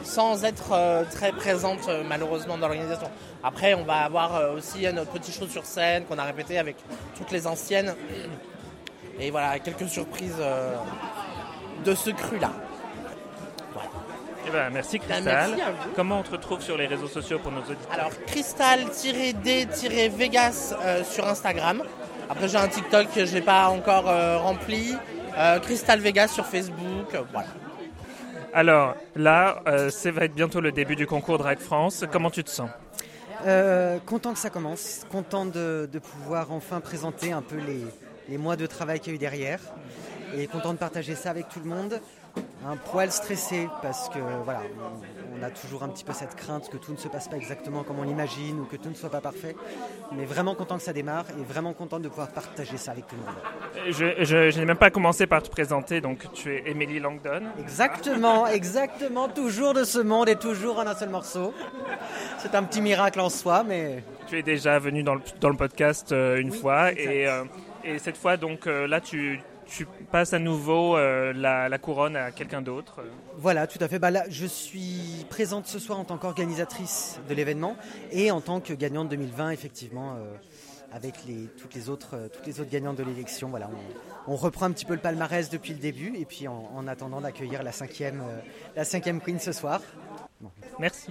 sans 0.04 0.44
être 0.44 1.06
très 1.10 1.32
présente 1.32 1.88
malheureusement 2.08 2.58
dans 2.58 2.68
l'organisation. 2.68 3.08
Après, 3.42 3.74
on 3.74 3.84
va 3.84 3.98
avoir 3.98 4.52
aussi 4.52 4.84
notre 4.92 5.12
petit 5.12 5.32
show 5.32 5.46
sur 5.46 5.64
scène 5.64 6.04
qu'on 6.04 6.18
a 6.18 6.24
répété 6.24 6.58
avec 6.58 6.76
toutes 7.16 7.30
les 7.30 7.46
anciennes. 7.46 7.94
Et 9.18 9.30
voilà, 9.30 9.58
quelques 9.58 9.88
surprises 9.88 10.42
de 11.84 11.94
ce 11.94 12.10
cru-là. 12.10 12.50
Eh 14.46 14.50
ben, 14.50 14.70
merci 14.70 14.98
ben, 14.98 15.06
Cristal. 15.06 15.56
Comment 15.94 16.18
on 16.20 16.22
te 16.22 16.30
retrouve 16.32 16.60
sur 16.60 16.76
les 16.76 16.86
réseaux 16.86 17.08
sociaux 17.08 17.38
pour 17.38 17.52
nos 17.52 17.60
auditeurs 17.60 17.92
Alors 17.92 18.10
Cristal-D-Vegas 18.26 20.74
euh, 20.82 21.02
sur 21.04 21.26
Instagram. 21.28 21.84
Après 22.28 22.48
j'ai 22.48 22.58
un 22.58 22.66
TikTok 22.68 23.06
que 23.14 23.24
je 23.24 23.34
n'ai 23.34 23.42
pas 23.42 23.68
encore 23.68 24.08
euh, 24.08 24.38
rempli. 24.38 24.96
Euh, 25.38 25.60
Crystal 25.60 26.00
Vegas 26.00 26.26
sur 26.28 26.44
Facebook. 26.46 27.16
voilà. 27.32 27.48
Alors 28.52 28.96
là, 29.16 29.62
ça 29.90 30.10
va 30.10 30.24
être 30.24 30.34
bientôt 30.34 30.60
le 30.60 30.72
début 30.72 30.96
du 30.96 31.06
concours 31.06 31.38
Drag 31.38 31.58
France. 31.58 32.04
Comment 32.10 32.30
tu 32.30 32.44
te 32.44 32.50
sens 32.50 32.70
content 34.06 34.32
que 34.32 34.38
ça 34.38 34.50
commence, 34.50 35.04
content 35.10 35.46
de, 35.46 35.88
pouvoir 35.98 36.52
enfin 36.52 36.80
présenter 36.80 37.32
un 37.32 37.42
peu 37.42 37.56
les, 37.56 37.84
les 38.28 38.38
mois 38.38 38.56
de 38.56 38.66
travail 38.66 39.00
qu'il 39.00 39.12
y 39.12 39.12
a 39.12 39.16
eu 39.16 39.18
derrière. 39.18 39.60
Et 40.36 40.46
content 40.46 40.72
de 40.72 40.78
partager 40.78 41.14
ça 41.14 41.30
avec 41.30 41.48
tout 41.48 41.60
le 41.60 41.68
monde. 41.68 42.00
Un 42.66 42.76
poil 42.76 43.10
stressé 43.10 43.68
parce 43.82 44.08
que 44.08 44.18
voilà, 44.44 44.62
on, 45.42 45.46
a 45.46 45.50
toujours 45.50 45.82
un 45.82 45.88
petit 45.88 46.04
peu 46.04 46.12
cette 46.12 46.34
crainte 46.36 46.68
que 46.70 46.76
tout 46.76 46.92
ne 46.92 46.96
se 46.96 47.08
passe 47.08 47.28
pas 47.28 47.36
exactement 47.36 47.82
comme 47.82 47.98
on 47.98 48.04
l'imagine 48.04 48.60
ou 48.60 48.64
que 48.64 48.76
tout 48.76 48.88
ne 48.88 48.94
soit 48.94 49.10
pas 49.10 49.20
parfait. 49.20 49.56
Mais 50.12 50.24
vraiment 50.24 50.54
content 50.54 50.76
que 50.76 50.82
ça 50.82 50.92
démarre 50.92 51.24
et 51.38 51.42
vraiment 51.42 51.72
content 51.72 52.00
de 52.00 52.08
pouvoir 52.08 52.28
partager 52.28 52.76
ça 52.76 52.92
avec 52.92 53.06
tout 53.06 53.16
le 53.16 53.22
monde. 53.22 54.22
Je, 54.22 54.58
n'ai 54.58 54.64
même 54.64 54.76
pas 54.76 54.90
commencé 54.90 55.26
par 55.26 55.42
te 55.42 55.50
présenter, 55.50 56.00
donc 56.00 56.32
tu 56.32 56.54
es 56.54 56.62
Emily 56.66 57.00
Langdon. 57.00 57.42
Exactement, 57.58 58.46
exactement, 58.48 59.28
toujours 59.28 59.74
de 59.74 59.84
ce 59.84 59.98
monde 59.98 60.28
et 60.28 60.36
toujours 60.36 60.78
en 60.78 60.86
un 60.86 60.94
seul 60.94 61.10
morceau. 61.10 61.52
C'est 62.38 62.54
un 62.54 62.62
petit 62.64 62.80
miracle 62.80 63.20
en 63.20 63.28
soi, 63.28 63.64
mais. 63.64 64.02
Tu 64.26 64.38
es 64.38 64.42
déjà 64.42 64.78
venu 64.78 65.02
dans 65.02 65.14
le, 65.14 65.22
dans 65.40 65.50
le 65.50 65.56
podcast 65.56 66.12
euh, 66.12 66.40
une 66.40 66.52
fois 66.52 66.92
et, 66.92 67.26
euh, 67.26 67.44
et, 67.84 67.98
cette 67.98 68.16
fois, 68.16 68.36
donc 68.36 68.66
euh, 68.66 68.86
là, 68.86 69.00
tu 69.00 69.40
tu 69.74 69.86
passes 70.10 70.32
à 70.32 70.38
nouveau 70.38 70.96
euh, 70.96 71.32
la, 71.32 71.78
couronne 71.78 72.16
à 72.16 72.30
quelqu'un 72.30 72.62
d'autre 72.62 73.00
Voilà, 73.36 73.66
tout 73.66 73.78
à 73.80 73.88
fait. 73.88 73.98
Bah 73.98 74.10
là, 74.10 74.24
je 74.28 74.46
suis 74.46 75.24
présente 75.30 75.66
ce 75.66 75.78
soir 75.78 75.98
en 75.98 76.04
tant 76.04 76.18
qu'organisatrice 76.18 77.20
de 77.28 77.34
l'événement 77.34 77.76
et 78.10 78.30
en 78.30 78.40
tant 78.40 78.60
que 78.60 78.74
gagnante 78.74 79.08
2020, 79.08 79.50
effectivement, 79.50 80.14
euh, 80.16 80.34
avec 80.92 81.24
les, 81.26 81.48
toutes, 81.58 81.74
les 81.74 81.88
autres, 81.88 82.16
euh, 82.16 82.28
toutes 82.28 82.46
les 82.46 82.60
autres 82.60 82.70
gagnantes 82.70 82.96
de 82.96 83.04
l'élection. 83.04 83.48
Voilà, 83.48 83.70
on, 84.26 84.36
reprend 84.36 84.66
un 84.66 84.72
petit 84.72 84.84
peu 84.84 84.94
le 84.94 85.00
palmarès 85.00 85.48
depuis 85.48 85.72
le 85.72 85.78
début 85.78 86.14
et 86.16 86.24
puis 86.26 86.48
en, 86.48 86.86
attendant 86.86 87.20
d'accueillir 87.20 87.62
la 87.62 87.72
cinquième, 87.72 88.22
la 88.76 88.84
cinquième 88.84 89.20
queen 89.20 89.38
ce 89.38 89.52
soir. 89.52 89.80
Merci. 90.78 91.10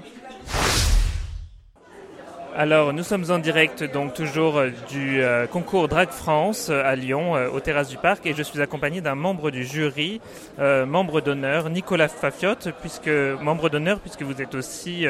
Alors, 2.56 2.92
nous 2.92 3.04
sommes 3.04 3.24
en 3.32 3.40
direct, 3.40 3.82
donc 3.94 4.14
toujours 4.14 4.58
euh, 4.58 4.70
du 4.90 5.24
euh, 5.24 5.48
concours 5.48 5.88
Drag 5.88 6.10
France 6.10 6.68
euh, 6.70 6.84
à 6.86 6.96
Lyon, 6.96 7.34
au 7.54 7.60
Terrasse 7.62 7.88
du 7.88 7.96
Parc, 7.96 8.26
et 8.26 8.34
je 8.34 8.44
suis 8.44 8.62
accompagné 8.62 9.00
d'un 9.00 9.16
membre 9.16 9.52
du 9.52 9.64
jury, 9.64 10.20
membre 10.60 11.22
d'honneur, 11.22 11.70
Nicolas 11.70 12.08
Fafiotte, 12.10 12.70
puisque 12.82 13.10
membre 13.42 13.70
d'honneur, 13.70 14.00
puisque 14.00 14.24
vous 14.24 14.42
êtes 14.42 14.54
aussi 14.56 15.06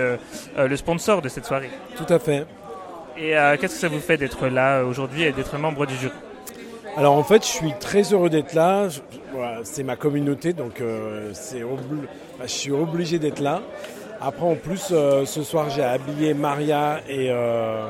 le 0.57 0.75
sponsor 0.75 1.21
de 1.21 1.29
cette 1.29 1.45
soirée. 1.45 1.69
Tout 1.95 2.11
à 2.13 2.19
fait. 2.19 2.45
Et 3.17 3.31
qu'est-ce 3.59 3.75
que 3.75 3.79
ça 3.81 3.87
vous 3.87 3.99
fait 3.99 4.17
d'être 4.17 4.47
là 4.47 4.83
aujourd'hui 4.83 5.23
et 5.23 5.31
d'être 5.31 5.57
membre 5.57 5.85
du 5.85 5.95
jury? 5.95 6.13
Alors 6.97 7.13
en 7.13 7.23
fait, 7.23 7.43
je 7.43 7.49
suis 7.51 7.73
très 7.79 8.03
heureux 8.13 8.29
d'être 8.29 8.53
là. 8.53 8.87
voilà, 9.33 9.59
c'est 9.63 9.83
ma 9.83 9.95
communauté, 9.95 10.53
donc 10.53 10.81
c'est 11.33 11.61
obli- 11.61 12.07
je 12.41 12.47
suis 12.47 12.71
obligé 12.71 13.17
d'être 13.19 13.39
là. 13.39 13.61
Après, 14.21 14.45
en 14.45 14.55
plus, 14.55 14.89
euh, 14.91 15.25
ce 15.25 15.41
soir, 15.41 15.69
j'ai 15.69 15.83
habillé 15.83 16.33
Maria 16.33 16.99
et 17.09 17.29
euh, 17.31 17.87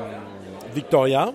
Victoria. 0.74 1.32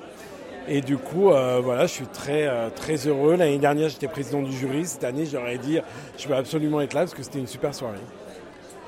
Et 0.68 0.82
du 0.82 0.98
coup, 0.98 1.32
euh, 1.32 1.62
voilà, 1.64 1.86
je 1.86 1.94
suis 1.94 2.08
très, 2.08 2.50
très 2.76 3.08
heureux. 3.08 3.36
L'année 3.38 3.60
dernière, 3.60 3.90
j'étais 3.90 4.08
président 4.08 4.42
du 4.42 4.52
jury. 4.52 4.86
Cette 4.86 5.04
année, 5.04 5.26
j'aurais 5.26 5.60
dit, 5.60 5.80
je 6.18 6.28
veux 6.28 6.36
absolument 6.36 6.82
être 6.82 6.94
là 6.94 7.02
parce 7.02 7.14
que 7.14 7.24
c'était 7.24 7.40
une 7.40 7.48
super 7.48 7.74
soirée. 7.74 8.00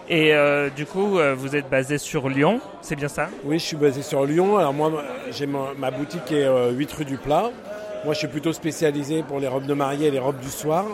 Et 0.09 0.33
euh, 0.33 0.71
du 0.71 0.87
coup, 0.87 1.19
euh, 1.19 1.35
vous 1.37 1.55
êtes 1.55 1.69
basé 1.69 1.99
sur 1.99 2.29
Lyon, 2.29 2.61
c'est 2.81 2.95
bien 2.95 3.07
ça? 3.07 3.29
Oui, 3.45 3.59
je 3.59 3.63
suis 3.65 3.75
basé 3.75 4.01
sur 4.01 4.25
Lyon. 4.25 4.57
Alors 4.57 4.73
moi, 4.73 4.91
j'ai 5.29 5.45
ma, 5.45 5.73
ma 5.77 5.91
boutique 5.91 6.31
est 6.31 6.45
euh, 6.45 6.71
8 6.71 6.91
rue 6.93 7.05
du 7.05 7.17
Plat. 7.17 7.51
Moi, 8.03 8.15
je 8.15 8.19
suis 8.19 8.27
plutôt 8.27 8.51
spécialisé 8.51 9.21
pour 9.21 9.39
les 9.39 9.47
robes 9.47 9.67
de 9.67 9.73
mariée 9.75 10.07
et 10.07 10.11
les 10.11 10.17
robes 10.17 10.39
du 10.39 10.49
soir. 10.49 10.85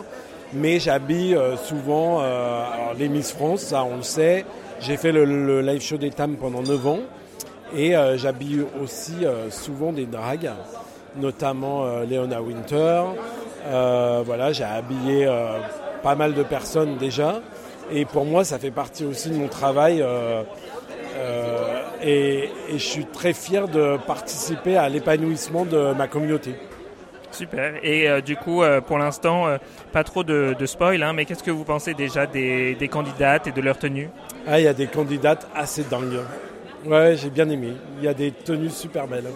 Mais 0.52 0.78
j'habille 0.78 1.36
souvent 1.64 2.20
alors, 2.20 2.94
les 2.96 3.08
Miss 3.08 3.32
France, 3.32 3.62
ça 3.62 3.82
on 3.82 3.96
le 3.96 4.02
sait. 4.02 4.44
J'ai 4.80 4.96
fait 4.96 5.12
le, 5.12 5.60
live 5.62 5.80
show 5.80 5.96
des 5.96 6.10
Tam 6.10 6.36
pendant 6.36 6.62
9 6.62 6.86
ans. 6.86 6.98
Et 7.74 7.96
euh, 7.96 8.16
j'habille 8.16 8.64
aussi 8.82 9.24
euh, 9.24 9.50
souvent 9.50 9.92
des 9.92 10.06
dragues, 10.06 10.50
notamment 11.16 11.84
euh, 11.84 12.04
Leona 12.04 12.40
Winter. 12.40 13.02
Euh, 13.66 14.22
voilà, 14.24 14.52
j'ai 14.52 14.64
habillé 14.64 15.28
pas 16.02 16.14
mal 16.14 16.34
de 16.34 16.42
personnes 16.42 16.96
déjà. 16.98 17.40
Et 17.90 18.04
pour 18.04 18.24
moi, 18.24 18.44
ça 18.44 18.58
fait 18.58 18.70
partie 18.70 19.04
aussi 19.04 19.30
de 19.30 19.34
mon 19.34 19.48
travail. 19.48 20.04
et, 22.04 22.50
et 22.68 22.72
je 22.72 22.84
suis 22.84 23.06
très 23.06 23.32
fier 23.32 23.68
de 23.68 23.96
participer 24.06 24.76
à 24.76 24.88
l'épanouissement 24.88 25.64
de 25.64 25.92
ma 25.94 26.06
communauté. 26.06 26.54
Super. 27.36 27.74
Et 27.82 28.08
euh, 28.08 28.22
du 28.22 28.34
coup, 28.34 28.62
euh, 28.62 28.80
pour 28.80 28.96
l'instant, 28.96 29.46
euh, 29.46 29.58
pas 29.92 30.04
trop 30.04 30.24
de, 30.24 30.56
de 30.58 30.66
spoil, 30.66 31.02
hein, 31.02 31.12
mais 31.12 31.26
qu'est-ce 31.26 31.42
que 31.42 31.50
vous 31.50 31.64
pensez 31.64 31.92
déjà 31.92 32.24
des, 32.26 32.74
des 32.76 32.88
candidates 32.88 33.46
et 33.46 33.52
de 33.52 33.60
leur 33.60 33.78
tenue 33.78 34.08
Ah, 34.46 34.58
il 34.58 34.64
y 34.64 34.68
a 34.68 34.72
des 34.72 34.86
candidates 34.86 35.46
assez 35.54 35.84
dingues. 35.84 36.20
Ouais, 36.86 37.14
j'ai 37.16 37.28
bien 37.28 37.48
aimé. 37.50 37.74
Il 37.98 38.04
y 38.04 38.08
a 38.08 38.14
des 38.14 38.32
tenues 38.32 38.70
super 38.70 39.06
belles. 39.06 39.28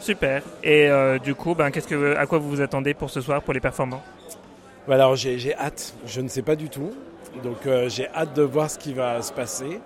Super. 0.00 0.42
Et 0.62 0.88
du 1.22 1.34
coup, 1.34 1.54
ben, 1.54 1.70
qu'est-ce 1.70 1.88
que, 1.88 2.14
à 2.16 2.26
quoi 2.26 2.38
vous 2.38 2.48
vous 2.50 2.60
attendez 2.60 2.94
pour 2.94 3.10
ce 3.10 3.20
soir, 3.20 3.42
pour 3.42 3.54
les 3.54 3.60
performances? 3.60 4.02
Bah 4.86 4.94
Alors 4.96 5.16
j'ai 5.16 5.38
j'ai 5.38 5.56
hâte, 5.56 5.94
je 6.06 6.20
ne 6.20 6.28
sais 6.28 6.42
pas 6.42 6.56
du 6.56 6.68
tout. 6.68 6.92
Donc 7.42 7.66
j'ai 7.88 8.06
hâte 8.14 8.34
de 8.36 8.42
voir 8.42 8.70
ce 8.70 8.78
qui 8.78 8.92
va 8.92 9.22
se 9.22 9.32
passer. 9.32 9.80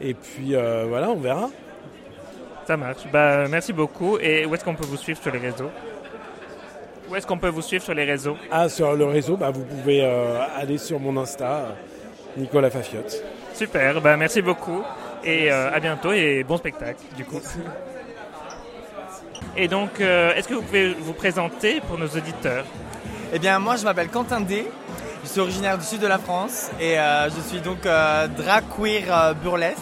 Et 0.00 0.14
puis 0.14 0.54
voilà, 0.88 1.10
on 1.10 1.16
verra. 1.16 1.50
Ça 2.66 2.76
marche. 2.76 3.02
Bah, 3.12 3.48
merci 3.48 3.72
beaucoup. 3.72 4.18
Et 4.18 4.46
où 4.46 4.54
est-ce 4.54 4.64
qu'on 4.64 4.74
peut 4.74 4.86
vous 4.86 4.96
suivre 4.96 5.20
sur 5.20 5.32
les 5.32 5.38
réseaux? 5.40 5.70
Où 7.10 7.16
est-ce 7.16 7.26
qu'on 7.26 7.38
peut 7.38 7.48
vous 7.48 7.62
suivre 7.62 7.82
sur 7.82 7.94
les 7.94 8.04
réseaux 8.04 8.36
Ah, 8.50 8.68
sur 8.68 8.94
le 8.94 9.04
réseau, 9.06 9.36
bah, 9.36 9.50
vous 9.50 9.64
pouvez 9.64 10.04
euh, 10.04 10.40
aller 10.56 10.76
sur 10.78 11.00
mon 11.00 11.16
Insta, 11.16 11.74
Nicolas 12.36 12.70
Fafiotte. 12.70 13.22
Super. 13.54 14.00
Bah, 14.00 14.16
merci 14.16 14.42
beaucoup. 14.42 14.82
Et 15.24 15.50
euh, 15.50 15.72
à 15.72 15.80
bientôt 15.80 16.12
et 16.12 16.44
bon 16.44 16.56
spectacle, 16.58 17.00
du 17.16 17.24
coup. 17.24 17.40
Et 19.56 19.68
donc, 19.68 20.00
euh, 20.00 20.34
est-ce 20.34 20.46
que 20.48 20.54
vous 20.54 20.62
pouvez 20.62 20.92
vous 20.94 21.12
présenter 21.14 21.80
pour 21.80 21.98
nos 21.98 22.06
auditeurs 22.06 22.64
Eh 23.32 23.38
bien, 23.38 23.58
moi, 23.58 23.76
je 23.76 23.84
m'appelle 23.84 24.08
Quentin 24.08 24.40
D. 24.40 24.66
Je 25.24 25.28
suis 25.28 25.40
originaire 25.40 25.76
du 25.78 25.84
sud 25.84 26.00
de 26.00 26.06
la 26.06 26.18
France 26.18 26.70
et 26.80 26.98
euh, 26.98 27.28
je 27.30 27.40
suis 27.48 27.60
donc 27.60 27.84
euh, 27.84 28.28
drag 28.28 28.64
queer 28.76 29.02
euh, 29.10 29.34
burlesque. 29.34 29.76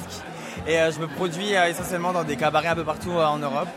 Et 0.66 0.78
euh, 0.80 0.90
je 0.90 0.98
me 0.98 1.06
produis 1.06 1.54
euh, 1.54 1.66
essentiellement 1.68 2.12
dans 2.12 2.24
des 2.24 2.36
cabarets 2.36 2.68
un 2.68 2.74
peu 2.74 2.84
partout 2.84 3.12
euh, 3.12 3.24
en 3.24 3.38
Europe. 3.38 3.68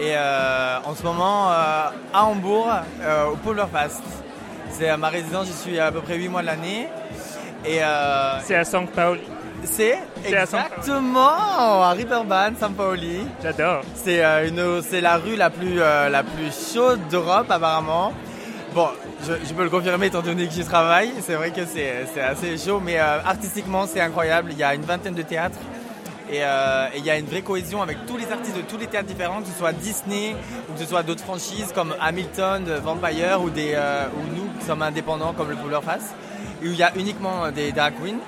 Et 0.00 0.14
euh, 0.16 0.78
en 0.84 0.94
ce 0.94 1.02
moment, 1.02 1.50
euh, 1.50 1.90
à 2.14 2.24
Hambourg, 2.24 2.68
euh, 3.02 3.26
au 3.26 3.36
Pulverfest. 3.36 4.00
C'est 4.70 4.96
ma 4.96 5.08
résidence, 5.08 5.46
j'y 5.46 5.52
suis 5.52 5.78
à 5.78 5.92
peu 5.92 6.00
près 6.00 6.16
8 6.16 6.28
mois 6.28 6.40
de 6.40 6.46
l'année. 6.46 6.88
Et 7.66 7.80
C'est 8.46 8.54
à 8.54 8.64
San 8.64 8.86
Paolo. 8.86 9.20
c'est 9.64 9.98
exactement 10.24 11.28
à 11.82 11.92
Riverbahn, 11.94 12.54
San 12.58 12.72
Paoli. 12.72 13.26
J'adore. 13.42 13.82
C'est 13.94 14.24
euh, 14.24 14.48
une, 14.48 14.82
c'est 14.82 15.02
la 15.02 15.16
rue 15.18 15.36
la 15.36 15.50
plus, 15.50 15.80
euh, 15.82 16.08
la 16.08 16.22
plus 16.22 16.50
chaude 16.72 17.00
d'Europe 17.10 17.50
apparemment. 17.50 18.14
Bon, 18.74 18.88
je, 19.26 19.32
je 19.46 19.52
peux 19.52 19.64
le 19.64 19.68
confirmer 19.68 20.06
étant 20.06 20.22
donné 20.22 20.46
que 20.46 20.52
j'y 20.54 20.64
travaille. 20.64 21.12
C'est 21.20 21.34
vrai 21.34 21.50
que 21.50 21.66
c'est, 21.66 22.06
c'est 22.14 22.22
assez 22.22 22.56
chaud, 22.56 22.80
mais 22.82 22.98
euh, 22.98 23.20
artistiquement 23.22 23.84
c'est 23.86 24.00
incroyable. 24.00 24.50
Il 24.52 24.58
y 24.58 24.62
a 24.62 24.74
une 24.74 24.82
vingtaine 24.82 25.14
de 25.14 25.22
théâtres 25.22 25.58
et, 26.30 26.44
euh, 26.44 26.86
et 26.94 26.98
il 26.98 27.04
y 27.04 27.10
a 27.10 27.18
une 27.18 27.26
vraie 27.26 27.42
cohésion 27.42 27.82
avec 27.82 28.06
tous 28.06 28.16
les 28.16 28.30
artistes 28.30 28.56
de 28.56 28.62
tous 28.62 28.78
les 28.78 28.86
théâtres 28.86 29.08
différents, 29.08 29.40
que 29.40 29.48
ce 29.48 29.58
soit 29.58 29.72
Disney 29.72 30.36
ou 30.68 30.74
que 30.74 30.78
ce 30.78 30.86
soit 30.86 31.02
d'autres 31.02 31.24
franchises 31.24 31.72
comme 31.74 31.94
Hamilton, 32.00 32.66
euh, 32.68 32.78
Vampire 32.78 33.42
ou, 33.42 33.50
des, 33.50 33.72
euh, 33.74 34.06
ou 34.14 34.36
nous 34.36 34.48
qui 34.58 34.64
sommes 34.64 34.82
indépendants 34.82 35.32
comme 35.32 35.50
le 35.50 35.56
Polar 35.56 35.82
Face, 35.82 36.14
où 36.62 36.66
il 36.66 36.76
y 36.76 36.84
a 36.84 36.92
uniquement 36.96 37.50
des 37.50 37.72
drag 37.72 37.94
queens. 38.00 38.18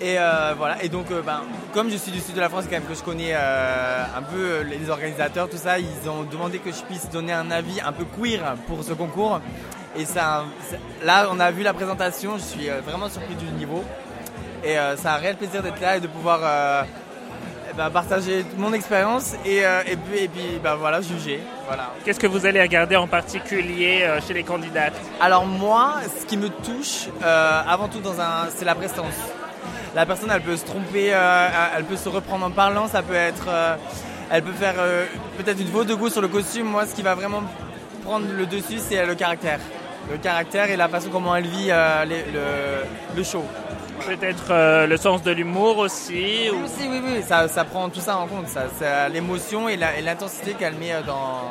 Et 0.00 0.16
voilà, 0.56 0.82
et 0.82 0.88
donc 0.88 1.06
ben, 1.24 1.42
comme 1.72 1.88
je 1.88 1.96
suis 1.96 2.10
du 2.10 2.18
sud 2.18 2.34
de 2.34 2.40
la 2.40 2.48
France, 2.48 2.64
quand 2.64 2.72
même 2.72 2.82
que 2.82 2.94
je 2.94 3.04
connais 3.04 3.34
un 3.34 4.22
peu 4.22 4.62
les 4.62 4.90
organisateurs, 4.90 5.48
tout 5.48 5.56
ça, 5.56 5.78
ils 5.78 6.10
ont 6.10 6.24
demandé 6.24 6.58
que 6.58 6.72
je 6.72 6.82
puisse 6.82 7.08
donner 7.08 7.32
un 7.32 7.52
avis 7.52 7.80
un 7.80 7.92
peu 7.92 8.04
queer 8.04 8.56
pour 8.66 8.82
ce 8.82 8.94
concours. 8.94 9.40
Et 9.96 10.04
ça, 10.04 10.44
là, 11.04 11.28
on 11.30 11.38
a 11.38 11.52
vu 11.52 11.62
la 11.62 11.72
présentation, 11.72 12.36
je 12.36 12.42
suis 12.42 12.68
vraiment 12.84 13.08
surpris 13.08 13.36
du 13.36 13.44
niveau. 13.52 13.84
Et 14.64 14.74
c'est 14.96 15.06
un 15.06 15.16
réel 15.18 15.36
plaisir 15.36 15.62
d'être 15.62 15.80
là 15.80 15.98
et 15.98 16.00
de 16.00 16.08
pouvoir 16.08 16.40
eh 17.72 17.76
ben, 17.76 17.90
partager 17.90 18.44
mon 18.58 18.72
expérience 18.72 19.34
et, 19.46 19.64
euh, 19.64 19.80
et 19.86 19.96
puis, 19.96 20.18
et 20.24 20.28
puis 20.28 20.58
ben, 20.62 20.74
voilà, 20.74 21.00
juger. 21.00 21.40
Voilà. 21.66 21.90
Qu'est-ce 22.04 22.20
que 22.20 22.26
vous 22.26 22.44
allez 22.44 22.60
regarder 22.60 22.96
en 22.96 23.06
particulier 23.06 24.02
euh, 24.02 24.20
chez 24.26 24.34
les 24.34 24.42
candidates 24.42 24.94
Alors 25.20 25.46
moi, 25.46 25.94
ce 26.20 26.26
qui 26.26 26.36
me 26.36 26.48
touche 26.48 27.08
euh, 27.24 27.60
avant 27.66 27.88
tout 27.88 28.00
dans 28.00 28.20
un, 28.20 28.48
c'est 28.54 28.64
la 28.64 28.74
prestance. 28.74 29.14
La 29.94 30.06
personne, 30.06 30.30
elle 30.32 30.40
peut 30.40 30.56
se 30.56 30.64
tromper, 30.64 31.08
elle 31.08 31.84
peut 31.84 31.96
se 31.96 32.08
reprendre 32.08 32.46
en 32.46 32.50
parlant, 32.50 32.88
ça 32.88 33.02
peut 33.02 33.12
être, 33.14 33.46
elle 34.30 34.42
peut 34.42 34.52
faire 34.52 34.72
peut-être 35.36 35.60
une 35.60 35.68
faute 35.68 35.86
de 35.86 35.94
goût 35.94 36.08
sur 36.08 36.22
le 36.22 36.28
costume. 36.28 36.64
Moi, 36.66 36.86
ce 36.86 36.94
qui 36.94 37.02
va 37.02 37.14
vraiment 37.14 37.42
prendre 38.02 38.24
le 38.34 38.46
dessus, 38.46 38.78
c'est 38.78 39.04
le 39.04 39.14
caractère, 39.14 39.58
le 40.10 40.16
caractère 40.16 40.70
et 40.70 40.76
la 40.76 40.88
façon 40.88 41.10
comment 41.10 41.36
elle 41.36 41.46
vit 41.46 41.66
les- 42.06 42.24
le, 42.32 42.86
le 43.14 43.22
show. 43.22 43.44
Peut-être 44.06 44.50
euh, 44.50 44.86
le 44.86 44.96
sens 44.96 45.22
de 45.22 45.30
l'humour 45.30 45.78
aussi 45.78 46.48
ou... 46.50 46.56
Oui, 46.64 46.88
oui, 46.90 47.00
oui, 47.04 47.22
ça, 47.26 47.46
ça 47.48 47.64
prend 47.64 47.88
tout 47.88 48.00
ça 48.00 48.16
en 48.16 48.26
compte, 48.26 48.48
ça, 48.48 48.62
c'est 48.78 49.08
l'émotion 49.10 49.68
et 49.68 49.76
l'intensité 49.76 50.52
qu'elle 50.54 50.74
met 50.74 50.92
euh, 50.92 51.02
dans, 51.02 51.42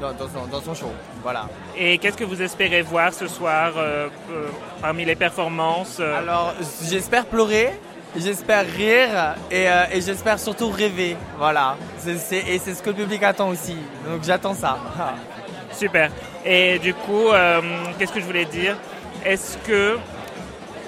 dans, 0.00 0.12
dans 0.12 0.28
son, 0.28 0.46
dans 0.46 0.60
son 0.60 0.74
show. 0.74 0.92
Voilà. 1.22 1.48
Et 1.76 1.98
qu'est-ce 1.98 2.16
que 2.16 2.24
vous 2.24 2.42
espérez 2.42 2.82
voir 2.82 3.12
ce 3.14 3.26
soir 3.26 3.72
euh, 3.76 4.08
parmi 4.80 5.04
les 5.04 5.16
performances 5.16 5.98
euh, 6.00 6.18
Alors, 6.18 6.54
j'espère 6.88 7.24
pleurer, 7.26 7.70
j'espère 8.16 8.66
rire 8.66 9.34
et, 9.50 9.64
et 9.92 10.00
j'espère 10.00 10.38
surtout 10.38 10.68
rêver. 10.70 11.16
Voilà. 11.38 11.76
C'est- 11.98 12.18
c'est- 12.18 12.44
et 12.48 12.58
c'est 12.58 12.74
ce 12.74 12.82
que 12.82 12.90
le 12.90 12.96
public 12.96 13.22
attend 13.22 13.48
aussi. 13.48 13.76
Donc 14.06 14.22
j'attends 14.22 14.54
ça. 14.54 14.78
Super. 15.72 16.10
Et 16.44 16.78
du 16.78 16.94
coup, 16.94 17.24
qu'est-ce 17.98 18.12
que 18.12 18.20
je 18.20 18.24
voulais 18.24 18.44
dire? 18.46 18.76
Est-ce 19.24 19.58
que, 19.66 19.98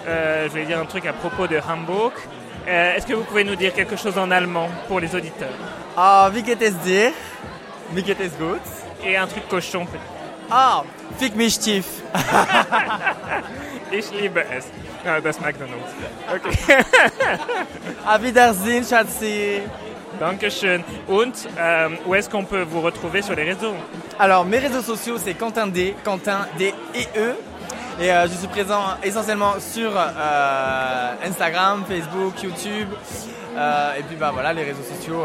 je 0.06 0.48
voulais 0.50 0.64
dire 0.66 0.78
un 0.80 0.86
truc 0.86 1.06
à 1.06 1.12
propos 1.12 1.46
de 1.46 1.58
Hamburg, 1.68 2.12
Euh, 2.68 2.96
est-ce 2.96 3.06
que 3.06 3.14
vous 3.14 3.24
pouvez 3.24 3.44
nous 3.44 3.56
dire 3.56 3.72
quelque 3.72 3.96
chose 3.96 4.18
en 4.18 4.30
allemand 4.30 4.68
pour 4.88 5.00
les 5.00 5.14
auditeurs? 5.14 5.56
Ah, 5.96 6.28
wie 6.34 6.42
geht 6.42 6.60
es 6.60 6.74
dir? 6.84 7.12
Wie 7.94 8.02
geht 8.02 8.20
es 8.20 8.36
gut? 8.36 8.60
Et 9.02 9.16
un 9.16 9.26
truc 9.26 9.48
cochon 9.48 9.86
peut-être. 9.86 10.02
Ah, 10.50 10.82
fick 11.18 11.34
mich 11.34 11.58
tief. 11.58 11.86
Ich 13.90 14.10
liebe 14.10 14.44
es. 14.54 14.66
Ah, 15.06 15.18
das 15.18 15.40
McDonald's. 15.40 15.92
Ok. 16.34 16.52
Auf 18.06 18.22
Wiedersehen, 18.22 18.84
Schatzi. 18.84 19.62
Dankeschön. 20.20 20.84
Und 21.06 21.34
euh, 21.58 21.88
où 22.06 22.14
est-ce 22.14 22.28
qu'on 22.28 22.44
peut 22.44 22.64
vous 22.68 22.82
retrouver 22.82 23.22
sur 23.22 23.34
les 23.34 23.44
réseaux? 23.44 23.74
Alors, 24.18 24.44
mes 24.44 24.58
réseaux 24.58 24.82
sociaux, 24.82 25.16
c'est 25.16 25.32
Quentin 25.32 25.68
D, 25.68 25.94
Quentin 26.04 26.46
D 26.58 26.74
et 26.94 27.06
E. 27.18 27.34
Et 28.00 28.12
euh, 28.12 28.28
je 28.28 28.34
suis 28.34 28.46
présent 28.46 28.82
essentiellement 29.02 29.54
sur 29.58 29.90
euh, 29.96 31.12
Instagram, 31.26 31.84
Facebook, 31.88 32.40
YouTube. 32.42 32.88
Euh, 33.56 33.94
et 33.98 34.02
puis, 34.04 34.16
bah 34.16 34.30
voilà, 34.32 34.52
les 34.52 34.62
réseaux 34.64 34.82
sociaux 34.84 35.24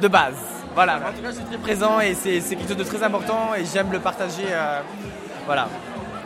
de 0.00 0.08
base. 0.08 0.34
Voilà, 0.74 0.96
en 0.96 1.12
tout 1.12 1.22
cas, 1.22 1.28
je 1.30 1.36
suis 1.36 1.44
très 1.44 1.58
présent 1.58 2.00
et 2.00 2.14
c'est 2.14 2.40
quelque 2.40 2.68
chose 2.68 2.76
de 2.76 2.84
très 2.84 3.02
important 3.02 3.50
et 3.56 3.64
j'aime 3.64 3.90
le 3.92 3.98
partager. 3.98 4.44
voilà, 5.46 5.68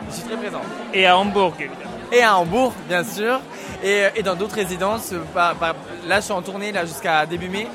je 0.09 0.15
suis 0.15 0.23
très 0.23 0.35
présent. 0.37 0.61
Et 0.93 1.05
à 1.07 1.17
Hambourg, 1.17 1.53
évidemment. 1.59 1.91
Et 2.11 2.21
à 2.23 2.35
Hambourg, 2.37 2.73
bien 2.87 3.03
sûr. 3.03 3.39
Et, 3.83 4.03
et 4.15 4.23
dans 4.23 4.35
d'autres 4.35 4.55
résidences. 4.55 5.13
par- 5.33 5.55
par- 5.55 5.75
là, 6.07 6.17
je 6.19 6.25
suis 6.25 6.33
en 6.33 6.41
tournée 6.41 6.71
là 6.73 6.85
jusqu'à 6.85 7.25
début 7.25 7.47
mai. 7.49 7.67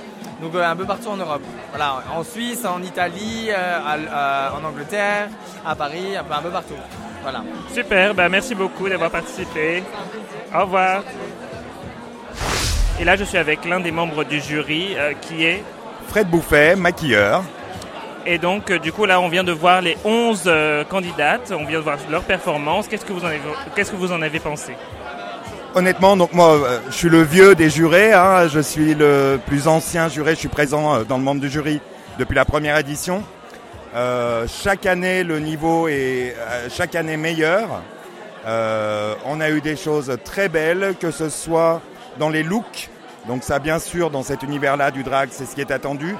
Donc 0.42 0.54
euh, 0.54 0.62
un 0.70 0.76
peu 0.76 0.84
partout 0.84 1.08
en 1.08 1.16
Europe. 1.16 1.42
Voilà, 1.70 2.02
en 2.14 2.22
Suisse, 2.22 2.64
en 2.66 2.82
Italie, 2.82 3.48
euh, 3.50 3.78
à- 4.14 4.52
en 4.54 4.62
Angleterre, 4.64 5.28
à 5.66 5.74
Paris, 5.74 6.14
un 6.16 6.24
peu, 6.24 6.34
un 6.34 6.42
peu 6.42 6.50
partout. 6.50 6.74
Voilà. 7.26 7.42
Super, 7.74 8.14
bah 8.14 8.28
merci 8.28 8.54
beaucoup 8.54 8.88
d'avoir 8.88 9.10
participé. 9.10 9.82
Au 10.54 10.60
revoir. 10.60 11.02
Et 13.00 13.04
là, 13.04 13.16
je 13.16 13.24
suis 13.24 13.36
avec 13.36 13.64
l'un 13.64 13.80
des 13.80 13.90
membres 13.90 14.22
du 14.22 14.40
jury 14.40 14.94
euh, 14.96 15.12
qui 15.20 15.44
est 15.44 15.64
Fred 16.06 16.28
Bouffet, 16.28 16.76
maquilleur. 16.76 17.42
Et 18.26 18.38
donc, 18.38 18.70
euh, 18.70 18.78
du 18.78 18.92
coup, 18.92 19.06
là, 19.06 19.20
on 19.20 19.26
vient 19.26 19.42
de 19.42 19.50
voir 19.50 19.82
les 19.82 19.96
11 20.04 20.44
euh, 20.46 20.84
candidates, 20.84 21.52
on 21.52 21.64
vient 21.64 21.80
de 21.80 21.82
voir 21.82 21.98
leur 22.08 22.22
performance. 22.22 22.86
Qu'est-ce 22.86 23.04
que 23.04 23.12
vous 23.12 23.24
en 23.24 23.26
avez, 23.26 23.40
qu'est-ce 23.74 23.90
que 23.90 23.96
vous 23.96 24.12
en 24.12 24.22
avez 24.22 24.38
pensé? 24.38 24.76
Honnêtement, 25.74 26.16
donc 26.16 26.32
moi, 26.32 26.60
je 26.88 26.94
suis 26.94 27.08
le 27.08 27.22
vieux 27.22 27.56
des 27.56 27.70
jurés. 27.70 28.12
hein. 28.12 28.46
je 28.46 28.60
suis 28.60 28.94
le 28.94 29.40
plus 29.44 29.66
ancien 29.66 30.08
juré. 30.08 30.36
Je 30.36 30.38
suis 30.38 30.48
présent 30.48 31.02
dans 31.02 31.18
le 31.18 31.24
membre 31.24 31.40
du 31.40 31.50
jury 31.50 31.80
depuis 32.20 32.36
la 32.36 32.44
première 32.44 32.78
édition. 32.78 33.24
Euh, 33.96 34.46
chaque 34.46 34.84
année, 34.84 35.24
le 35.24 35.38
niveau 35.38 35.88
est 35.88 36.34
euh, 36.36 36.68
chaque 36.68 36.94
année 36.94 37.16
meilleur. 37.16 37.82
Euh, 38.46 39.14
on 39.24 39.40
a 39.40 39.48
eu 39.48 39.62
des 39.62 39.74
choses 39.74 40.18
très 40.22 40.50
belles, 40.50 40.96
que 41.00 41.10
ce 41.10 41.30
soit 41.30 41.80
dans 42.18 42.28
les 42.28 42.42
looks. 42.42 42.90
Donc 43.26 43.42
ça, 43.42 43.58
bien 43.58 43.78
sûr, 43.78 44.10
dans 44.10 44.22
cet 44.22 44.42
univers-là 44.42 44.90
du 44.90 45.02
drag, 45.02 45.30
c'est 45.32 45.46
ce 45.46 45.54
qui 45.54 45.62
est 45.62 45.70
attendu. 45.70 46.14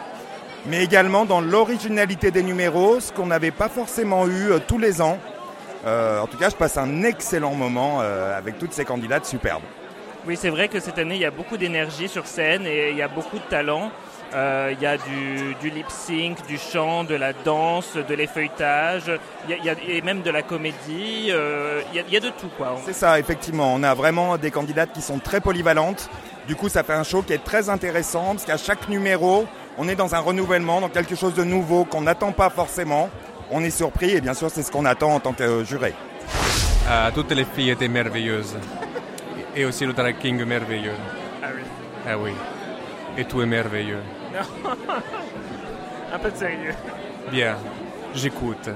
Mais 0.68 0.83
également 0.83 1.26
dans 1.26 1.42
l'originalité 1.42 2.30
des 2.30 2.42
numéros, 2.42 2.99
ce 2.99 3.12
qu'on 3.12 3.26
n'avait 3.26 3.50
pas 3.50 3.68
forcément 3.68 4.26
eu 4.26 4.52
tous 4.66 4.78
les 4.78 5.02
ans. 5.02 5.18
En 5.85 6.26
tout 6.26 6.37
cas, 6.37 6.50
je 6.50 6.56
passe 6.56 6.76
un 6.78 7.04
excellent 7.04 7.54
moment 7.54 8.00
avec 8.00 8.59
toutes 8.59 8.73
ces 8.73 8.85
candidates 8.85 9.25
superbes. 9.25 9.62
Oui, 10.26 10.37
c'est 10.37 10.50
vrai 10.50 10.66
que 10.66 10.80
cette 10.80 10.99
année, 10.99 11.14
il 11.14 11.21
y 11.21 11.26
a 11.26 11.30
beaucoup 11.30 11.56
d'énergie 11.56 12.09
sur 12.09 12.26
scène 12.26 12.66
et 12.66 12.90
il 12.90 12.97
y 12.97 13.02
a 13.02 13.06
beaucoup 13.06 13.38
de 13.38 13.45
talent. 13.45 13.92
Euh, 14.35 14.73
il 14.76 14.83
y 14.83 14.87
a 14.87 14.97
du, 14.97 15.54
du 15.61 15.71
lip 15.71 15.87
sync, 15.88 16.45
du 16.47 16.59
chant, 16.59 17.04
de 17.04 17.14
la 17.14 17.33
danse, 17.33 17.97
de 17.97 18.14
l'effeuilletage, 18.14 19.04
il 19.49 19.54
y 19.54 19.59
a- 19.61 19.62
y 19.62 19.68
a- 19.71 19.76
et 19.88 20.02
même 20.02 20.23
de 20.23 20.30
la 20.30 20.42
comédie. 20.42 21.28
euh, 21.30 21.80
il, 21.92 21.97
y 21.97 22.00
a, 22.00 22.02
il 22.09 22.12
y 22.12 22.16
a 22.16 22.21
de 22.21 22.30
tout, 22.30 22.49
quoi. 22.59 22.76
C'est 22.85 22.92
ça, 22.92 23.18
effectivement. 23.21 23.73
On 23.73 23.83
a 23.85 23.95
vraiment 23.95 24.37
des 24.37 24.50
candidates 24.50 24.92
qui 24.92 25.00
sont 25.00 25.18
très 25.21 25.40
polyvalentes. 25.40 26.11
Du 26.49 26.56
coup, 26.56 26.68
ça 26.68 26.83
fait 26.83 26.92
un 26.92 27.04
show 27.04 27.23
qui 27.23 27.33
est 27.33 27.42
très 27.45 27.71
intéressant 27.71 28.33
parce 28.33 28.45
qu'à 28.45 28.56
chaque 28.56 28.88
numéro, 28.88 29.47
on 29.78 29.88
est 29.88 29.95
dans 29.97 30.14
un 30.14 30.18
renouvellement, 30.21 30.80
dans 30.80 30.88
quelque 30.88 31.14
chose 31.14 31.35
de 31.35 31.45
nouveau 31.45 31.85
qu'on 31.85 32.02
n'attend 32.02 32.33
pas 32.33 32.50
forcément. 32.50 33.09
On 33.50 33.62
est 33.62 33.71
surpris 33.71 34.11
et 34.11 34.21
bien 34.21 34.35
sûr, 34.35 34.50
c'est 34.50 34.62
ce 34.64 34.71
qu'on 34.73 34.85
attend 34.87 35.14
en 35.14 35.21
tant 35.21 35.33
que 35.33 35.62
juré. 35.64 35.95
Toutes 37.14 37.33
les 37.33 37.45
filles 37.45 37.71
étaient 37.71 37.88
merveilleuses. 37.88 38.56
Et 39.54 39.64
aussi 39.64 39.87
le 39.87 39.92
drag 39.92 40.18
king 40.18 40.45
merveilleux. 40.45 40.95
Ah 41.42 41.47
oui. 41.54 41.62
Ah 42.09 42.18
oui. 42.18 42.33
Et 43.18 43.25
tout 43.25 43.40
est 43.40 43.47
merveilleux. 43.47 44.00
Un 46.14 46.19
peu 46.19 46.31
de 46.31 46.37
sérieux. 46.37 46.75
Bien, 47.31 47.57
j'écoute. 48.14 48.69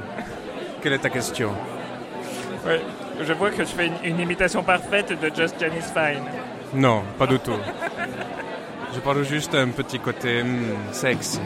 Quelle 0.83 0.95
est 0.95 0.99
ta 0.99 1.11
question? 1.11 1.51
Ouais, 2.67 2.81
je 3.23 3.33
vois 3.33 3.51
que 3.51 3.63
tu 3.63 3.67
fais 3.67 3.87
une, 3.87 3.95
une 4.05 4.21
imitation 4.21 4.63
parfaite 4.63 5.19
de 5.21 5.31
Just 5.35 5.59
Janice 5.61 5.93
Fine. 5.93 6.25
Non, 6.75 7.03
pas 7.19 7.27
du 7.27 7.39
tout. 7.39 7.57
Je 8.95 9.01
parle 9.01 9.23
juste 9.25 9.55
un 9.55 9.69
petit 9.69 9.99
côté 10.01 10.43
hmm, 10.43 10.93
sexy. 10.93 11.41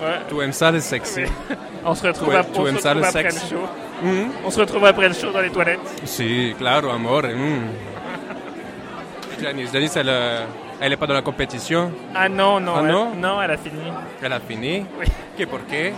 Ouais. 0.00 0.18
Tu 0.28 0.40
aimes 0.40 0.52
ça 0.52 0.70
le 0.70 0.80
sexy? 0.80 1.22
Oui. 1.24 1.56
On 1.84 1.94
se 1.94 2.06
retrouve, 2.06 2.32
Tu, 2.34 2.52
tu 2.52 2.60
on 2.60 2.64
se 2.64 2.68
aimes 2.70 2.78
ça 2.78 2.94
le 2.94 3.00
retrouve 3.00 3.16
après 3.16 3.30
sexe 3.30 3.50
le 3.50 3.56
show. 3.56 3.64
Hmm? 4.02 4.28
On 4.44 4.50
se 4.50 4.60
retrouve 4.60 4.84
après 4.84 5.08
le 5.08 5.14
show 5.14 5.32
dans 5.32 5.40
les 5.40 5.50
toilettes. 5.50 5.80
Si, 6.04 6.54
claro, 6.56 6.90
amore. 6.90 7.22
hmm. 7.24 7.66
Janice, 9.42 9.72
Janice, 9.72 9.96
elle, 9.96 10.08
euh, 10.08 10.44
elle 10.82 10.92
est 10.92 10.96
pas 10.96 11.06
dans 11.06 11.14
la 11.14 11.22
compétition? 11.22 11.92
Ah 12.14 12.28
non, 12.28 12.60
non, 12.60 12.72
Ah 12.76 12.80
elle, 12.84 12.90
non? 12.92 13.14
non, 13.14 13.40
elle 13.40 13.50
a 13.52 13.56
fini. 13.56 13.80
Elle 14.22 14.32
a 14.32 14.40
fini? 14.40 14.84
Oui. 14.98 15.06
Que 15.38 15.44
por 15.44 15.60
qué? 15.66 15.92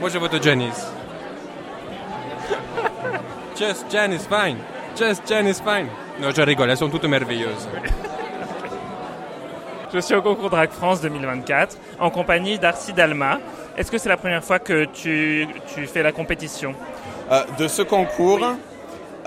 Moi, 0.00 0.10
je 0.10 0.18
vote 0.18 0.40
Janice. 0.42 0.86
Just 3.58 3.86
Janice, 3.90 4.26
fine. 4.28 4.58
Just 4.96 5.22
Janice, 5.26 5.60
fine. 5.60 5.88
Non, 6.20 6.30
je 6.30 6.42
rigole, 6.42 6.70
elles 6.70 6.76
sont 6.76 6.88
toutes 6.90 7.04
merveilleuses. 7.04 7.68
Je 9.92 10.00
suis 10.00 10.14
au 10.14 10.20
concours 10.22 10.50
Drag 10.50 10.70
France 10.70 11.00
2024 11.00 11.76
en 11.98 12.10
compagnie 12.10 12.58
d'Arcy 12.58 12.92
Dalma. 12.92 13.38
Est-ce 13.76 13.90
que 13.90 13.96
c'est 13.98 14.08
la 14.10 14.16
première 14.18 14.44
fois 14.44 14.58
que 14.58 14.84
tu, 14.84 15.48
tu 15.74 15.86
fais 15.86 16.02
la 16.02 16.12
compétition? 16.12 16.74
Euh, 17.32 17.42
de 17.58 17.68
ce 17.68 17.82
concours, 17.82 18.40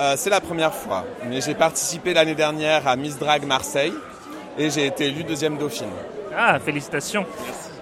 euh, 0.01 0.15
c'est 0.17 0.31
la 0.31 0.41
première 0.41 0.73
fois. 0.73 1.05
Mais 1.27 1.41
j'ai 1.41 1.53
participé 1.53 2.13
l'année 2.15 2.33
dernière 2.33 2.87
à 2.87 2.95
Miss 2.95 3.19
Drag 3.19 3.45
Marseille 3.45 3.93
et 4.57 4.71
j'ai 4.71 4.87
été 4.87 5.05
élue 5.05 5.23
deuxième 5.23 5.57
dauphine. 5.57 5.91
Ah, 6.35 6.57
félicitations. 6.59 7.25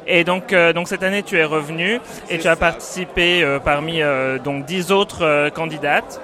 Et 0.06 0.26
donc, 0.26 0.52
euh, 0.52 0.74
donc 0.74 0.90
cette 0.90 1.04
année, 1.04 1.24
tu 1.24 1.38
es 1.38 1.46
revenu 1.46 2.02
et 2.30 2.38
tu 2.40 2.48
as 2.50 2.58
participé 2.58 3.42
euh, 3.42 3.60
parmi 3.60 4.02
donc 4.44 4.66
10 4.66 4.92
autres 4.92 5.50
candidates. 5.56 6.20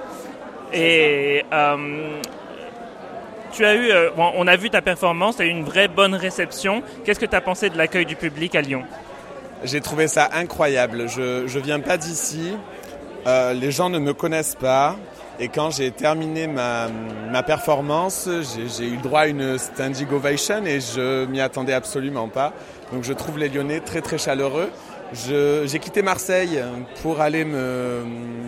Et 0.74 1.44
tu 3.52 3.64
as 3.64 3.74
eu, 3.74 3.90
bon, 4.16 4.32
on 4.36 4.46
a 4.46 4.56
vu 4.56 4.68
ta 4.68 4.82
performance, 4.82 5.36
tu 5.36 5.42
as 5.42 5.46
eu 5.46 5.50
une 5.50 5.64
vraie 5.64 5.88
bonne 5.88 6.14
réception. 6.14 6.82
Qu'est-ce 7.04 7.20
que 7.20 7.26
tu 7.26 7.36
as 7.36 7.40
pensé 7.40 7.70
de 7.70 7.78
l'accueil 7.78 8.04
du 8.04 8.16
public 8.16 8.54
à 8.54 8.60
Lyon? 8.60 8.82
J'ai 9.64 9.80
trouvé 9.80 10.08
ça 10.08 10.28
incroyable. 10.34 11.08
Je 11.08 11.44
ne 11.44 11.62
viens 11.62 11.80
pas 11.80 11.96
d'ici. 11.96 12.52
Les 13.24 13.70
gens 13.70 13.88
ne 13.88 13.98
me 13.98 14.12
connaissent 14.12 14.56
pas. 14.56 14.96
Et 15.38 15.48
quand 15.48 15.70
j'ai 15.70 15.90
terminé 15.90 16.46
ma, 16.46 16.88
ma 17.30 17.42
performance, 17.42 18.28
j'ai 18.78 18.86
eu 18.86 18.96
le 18.96 19.02
droit 19.02 19.20
à 19.20 19.26
une 19.26 19.58
standing 19.58 20.10
ovation 20.12 20.64
et 20.64 20.80
je 20.80 21.26
m'y 21.26 21.40
attendais 21.40 21.74
absolument 21.74 22.28
pas. 22.28 22.52
Donc 22.92 23.04
je 23.04 23.12
trouve 23.12 23.38
les 23.38 23.48
Lyonnais 23.50 23.80
très 23.80 24.00
très 24.00 24.16
chaleureux. 24.16 24.70
J'ai 25.12 25.78
quitté 25.78 26.02
Marseille 26.02 26.60
pour 27.02 27.20
aller 27.20 27.44
me, 27.44 28.02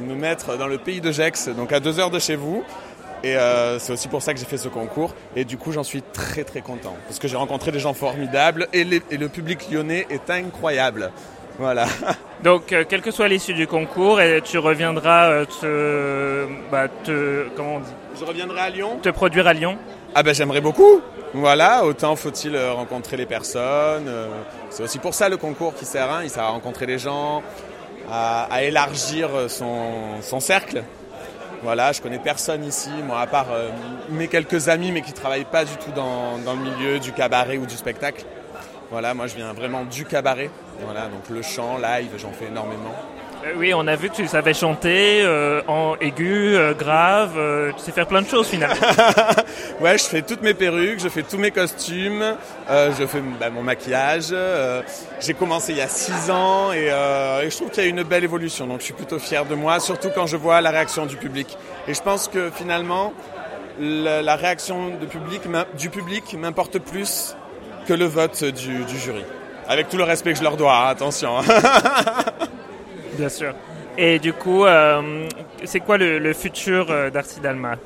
me 0.06 0.14
mettre 0.14 0.56
dans 0.56 0.66
le 0.66 0.78
pays 0.78 1.00
de 1.00 1.12
Gex, 1.12 1.48
donc 1.50 1.72
à 1.72 1.80
deux 1.80 2.00
heures 2.00 2.10
de 2.10 2.18
chez 2.18 2.36
vous. 2.36 2.64
Et 3.24 3.36
euh, 3.36 3.78
c'est 3.80 3.92
aussi 3.92 4.06
pour 4.08 4.22
ça 4.22 4.32
que 4.32 4.38
j'ai 4.40 4.46
fait 4.46 4.56
ce 4.58 4.68
concours. 4.68 5.12
Et 5.36 5.44
du 5.44 5.56
coup, 5.58 5.72
j'en 5.72 5.82
suis 5.82 6.02
très 6.02 6.44
très 6.44 6.60
content. 6.62 6.96
Parce 7.06 7.18
que 7.18 7.26
j'ai 7.28 7.36
rencontré 7.36 7.70
des 7.72 7.80
gens 7.80 7.92
formidables 7.92 8.68
et, 8.72 8.84
les- 8.84 9.02
et 9.10 9.16
le 9.16 9.28
public 9.28 9.70
lyonnais 9.70 10.06
est 10.08 10.30
incroyable. 10.30 11.10
Voilà. 11.58 11.86
Donc, 12.44 12.72
euh, 12.72 12.84
quelle 12.88 13.02
que 13.02 13.10
soit 13.10 13.26
l'issue 13.28 13.54
du 13.54 13.66
concours, 13.66 14.20
et 14.20 14.40
tu 14.42 14.58
reviendras 14.58 15.28
euh, 15.30 15.44
te, 15.44 16.46
bah, 16.70 16.86
te, 17.04 17.48
comment 17.56 17.76
on 17.76 17.80
dit 17.80 17.90
Je 18.18 18.24
reviendrai 18.24 18.60
à 18.60 18.70
Lyon 18.70 18.98
Te 19.02 19.08
produire 19.08 19.46
à 19.48 19.52
Lyon 19.52 19.76
Ah 20.14 20.22
ben 20.22 20.34
j'aimerais 20.34 20.60
beaucoup. 20.60 21.00
Voilà, 21.34 21.84
autant 21.84 22.14
faut-il 22.16 22.54
euh, 22.54 22.72
rencontrer 22.72 23.16
les 23.16 23.26
personnes. 23.26 24.06
euh, 24.08 24.28
C'est 24.70 24.82
aussi 24.84 24.98
pour 24.98 25.14
ça 25.14 25.28
le 25.28 25.36
concours 25.36 25.74
qui 25.74 25.84
sert, 25.84 26.10
hein, 26.10 26.20
il 26.22 26.30
sert 26.30 26.44
à 26.44 26.48
rencontrer 26.50 26.86
les 26.86 26.98
gens, 26.98 27.42
à, 28.10 28.44
à 28.44 28.62
élargir 28.62 29.28
son, 29.48 30.20
son 30.22 30.40
cercle. 30.40 30.84
Voilà, 31.64 31.90
je 31.90 32.00
connais 32.00 32.20
personne 32.20 32.64
ici, 32.64 32.88
moi 33.04 33.18
à 33.20 33.26
part 33.26 33.48
euh, 33.50 33.68
mes 34.10 34.28
quelques 34.28 34.68
amis, 34.68 34.92
mais 34.92 35.02
qui 35.02 35.12
travaillent 35.12 35.44
pas 35.44 35.64
du 35.64 35.72
tout 35.76 35.90
dans, 35.90 36.38
dans 36.38 36.54
le 36.54 36.60
milieu 36.60 37.00
du 37.00 37.12
cabaret 37.12 37.56
ou 37.58 37.66
du 37.66 37.74
spectacle. 37.76 38.24
Voilà, 38.90 39.12
moi 39.14 39.26
je 39.26 39.34
viens 39.36 39.52
vraiment 39.52 39.84
du 39.84 40.04
cabaret. 40.04 40.50
Voilà, 40.82 41.02
donc 41.02 41.28
le 41.30 41.42
chant, 41.42 41.76
live, 41.78 42.10
j'en 42.16 42.32
fais 42.32 42.46
énormément. 42.46 42.94
Euh, 43.44 43.52
Oui, 43.56 43.72
on 43.74 43.86
a 43.86 43.94
vu 43.96 44.08
que 44.10 44.14
tu 44.16 44.26
savais 44.26 44.54
chanter 44.54 45.20
euh, 45.22 45.60
en 45.68 45.94
aigu, 46.00 46.56
euh, 46.56 46.72
grave, 46.74 47.34
euh, 47.36 47.70
tu 47.76 47.82
sais 47.84 47.92
faire 47.92 48.06
plein 48.06 48.22
de 48.22 48.26
choses 48.28 48.48
finalement. 48.48 48.74
Ouais, 49.80 49.96
je 49.98 50.04
fais 50.04 50.22
toutes 50.22 50.42
mes 50.42 50.54
perruques, 50.54 50.98
je 51.00 51.08
fais 51.08 51.22
tous 51.22 51.38
mes 51.38 51.50
costumes, 51.52 52.34
euh, 52.70 52.90
je 52.98 53.06
fais 53.06 53.20
bah, 53.38 53.50
mon 53.50 53.62
maquillage. 53.62 54.28
euh, 54.32 54.82
j'ai 55.20 55.34
commencé 55.34 55.72
il 55.72 55.78
y 55.78 55.82
a 55.82 55.86
six 55.88 56.30
ans 56.30 56.72
et, 56.72 56.88
euh, 56.90 57.42
et 57.42 57.50
je 57.50 57.56
trouve 57.56 57.70
qu'il 57.70 57.84
y 57.84 57.86
a 57.86 57.90
une 57.90 58.02
belle 58.02 58.24
évolution. 58.24 58.66
Donc 58.66 58.80
je 58.80 58.86
suis 58.86 58.94
plutôt 58.94 59.18
fier 59.20 59.44
de 59.44 59.54
moi, 59.54 59.78
surtout 59.80 60.08
quand 60.14 60.26
je 60.26 60.36
vois 60.36 60.60
la 60.60 60.70
réaction 60.70 61.06
du 61.06 61.16
public. 61.16 61.56
Et 61.86 61.94
je 61.94 62.02
pense 62.02 62.26
que 62.26 62.50
finalement, 62.50 63.12
la, 63.78 64.22
la 64.22 64.34
réaction 64.36 64.88
de 65.00 65.06
public, 65.06 65.46
m'im- 65.46 65.66
du 65.78 65.90
public 65.90 66.34
m'importe 66.36 66.78
plus 66.80 67.36
que 67.88 67.94
le 67.94 68.04
vote 68.04 68.44
du, 68.44 68.86
jury. 68.98 69.24
Avec 69.66 69.88
tout 69.88 69.96
le 69.96 70.04
respect 70.04 70.32
que 70.32 70.38
je 70.38 70.42
leur 70.42 70.58
dois, 70.58 70.76
hein, 70.76 70.88
attention. 70.90 71.36
Bien 73.18 73.30
sûr. 73.30 73.54
Et 73.96 74.18
du 74.18 74.34
coup, 74.34 74.66
euh, 74.66 75.26
c'est 75.64 75.80
quoi 75.80 75.96
le, 75.96 76.18
le 76.18 76.34
futur 76.34 76.90
euh, 76.90 77.08
d'Arcy 77.08 77.40
Dalma? 77.40 77.76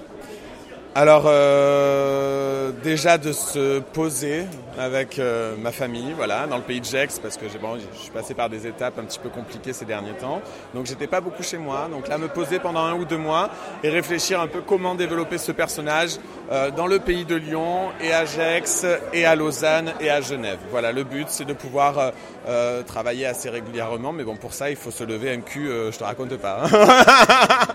Alors 0.94 1.24
euh, 1.26 2.70
déjà 2.84 3.16
de 3.16 3.32
se 3.32 3.78
poser 3.78 4.44
avec 4.78 5.18
euh, 5.18 5.54
ma 5.56 5.72
famille, 5.72 6.12
voilà, 6.14 6.46
dans 6.46 6.56
le 6.58 6.62
pays 6.62 6.80
de 6.82 6.84
Gex, 6.84 7.18
parce 7.18 7.38
que 7.38 7.48
j'ai 7.50 7.58
bon, 7.58 7.78
je 7.78 7.98
suis 7.98 8.10
passé 8.10 8.34
par 8.34 8.50
des 8.50 8.66
étapes 8.66 8.98
un 8.98 9.04
petit 9.04 9.18
peu 9.18 9.30
compliquées 9.30 9.72
ces 9.72 9.86
derniers 9.86 10.12
temps. 10.12 10.42
Donc 10.74 10.84
j'étais 10.84 11.06
pas 11.06 11.22
beaucoup 11.22 11.42
chez 11.42 11.56
moi. 11.56 11.88
Donc 11.90 12.08
là, 12.08 12.18
me 12.18 12.28
poser 12.28 12.58
pendant 12.58 12.80
un 12.80 12.92
ou 12.92 13.06
deux 13.06 13.16
mois 13.16 13.48
et 13.82 13.88
réfléchir 13.88 14.38
un 14.38 14.48
peu 14.48 14.60
comment 14.60 14.94
développer 14.94 15.38
ce 15.38 15.52
personnage 15.52 16.18
euh, 16.50 16.70
dans 16.70 16.86
le 16.86 16.98
pays 16.98 17.24
de 17.24 17.36
Lyon 17.36 17.88
et 18.02 18.12
à 18.12 18.26
Gex 18.26 18.84
et 19.14 19.24
à 19.24 19.34
Lausanne 19.34 19.94
et 19.98 20.10
à 20.10 20.20
Genève. 20.20 20.58
Voilà, 20.70 20.92
le 20.92 21.04
but 21.04 21.26
c'est 21.28 21.46
de 21.46 21.54
pouvoir 21.54 21.98
euh, 21.98 22.10
euh, 22.48 22.82
travailler 22.82 23.24
assez 23.24 23.48
régulièrement, 23.48 24.12
mais 24.12 24.24
bon 24.24 24.36
pour 24.36 24.52
ça 24.52 24.68
il 24.68 24.76
faut 24.76 24.90
se 24.90 25.04
lever 25.04 25.32
un 25.32 25.40
cul, 25.40 25.70
je 25.90 25.96
te 25.96 26.04
raconte 26.04 26.36
pas. 26.36 26.64
hein. 26.64 27.66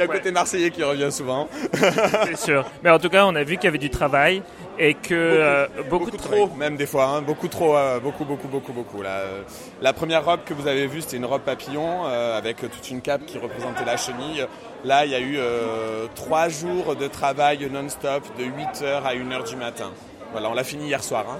y 0.00 0.02
a 0.02 0.06
le 0.06 0.12
côté 0.18 0.30
marseillais 0.30 0.70
qui 0.70 0.82
revient 0.82 1.10
souvent. 1.12 1.48
C'est 2.26 2.36
sûr. 2.38 2.64
Mais 2.82 2.90
en 2.90 2.98
tout 2.98 3.08
cas, 3.08 3.24
on 3.26 3.34
a 3.34 3.42
vu 3.42 3.56
qu'il 3.56 3.64
y 3.64 3.68
avait 3.68 3.78
du 3.78 3.90
travail 3.90 4.42
et 4.78 4.94
que 4.94 5.14
euh, 5.14 5.66
beaucoup, 5.90 6.10
de 6.10 6.16
trop, 6.16 6.48
même 6.56 6.76
des 6.76 6.86
fois, 6.86 7.04
hein, 7.06 7.22
beaucoup 7.22 7.48
trop, 7.48 7.76
euh, 7.76 8.00
beaucoup, 8.00 8.24
beaucoup, 8.24 8.48
beaucoup, 8.48 8.72
beaucoup. 8.72 9.02
Euh, 9.02 9.42
la 9.82 9.92
première 9.92 10.24
robe 10.24 10.40
que 10.44 10.54
vous 10.54 10.66
avez 10.66 10.86
vue, 10.86 11.02
c'était 11.02 11.18
une 11.18 11.26
robe 11.26 11.42
papillon 11.42 12.06
euh, 12.06 12.38
avec 12.38 12.58
toute 12.58 12.90
une 12.90 13.02
cape 13.02 13.26
qui 13.26 13.38
représentait 13.38 13.84
la 13.84 13.96
chenille. 13.96 14.46
Là, 14.84 15.04
il 15.04 15.10
y 15.10 15.14
a 15.14 15.20
eu 15.20 15.36
euh, 15.38 16.06
trois 16.14 16.48
jours 16.48 16.96
de 16.96 17.06
travail 17.08 17.68
non-stop, 17.70 18.22
de 18.38 18.44
8h 18.44 19.02
à 19.04 19.14
1h 19.14 19.48
du 19.48 19.56
matin. 19.56 19.90
Voilà, 20.32 20.48
on 20.48 20.54
l'a 20.54 20.64
fini 20.64 20.86
hier 20.86 21.02
soir. 21.02 21.26
hein. 21.28 21.38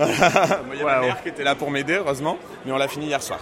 Il 0.72 0.78
y 0.78 0.82
a 0.82 0.84
ma 0.84 1.00
mère 1.00 1.22
qui 1.22 1.28
était 1.28 1.44
là 1.44 1.54
pour 1.54 1.70
m'aider, 1.70 1.94
heureusement, 1.94 2.36
mais 2.66 2.72
on 2.72 2.76
l'a 2.76 2.88
fini 2.88 3.06
hier 3.06 3.22
soir. 3.22 3.38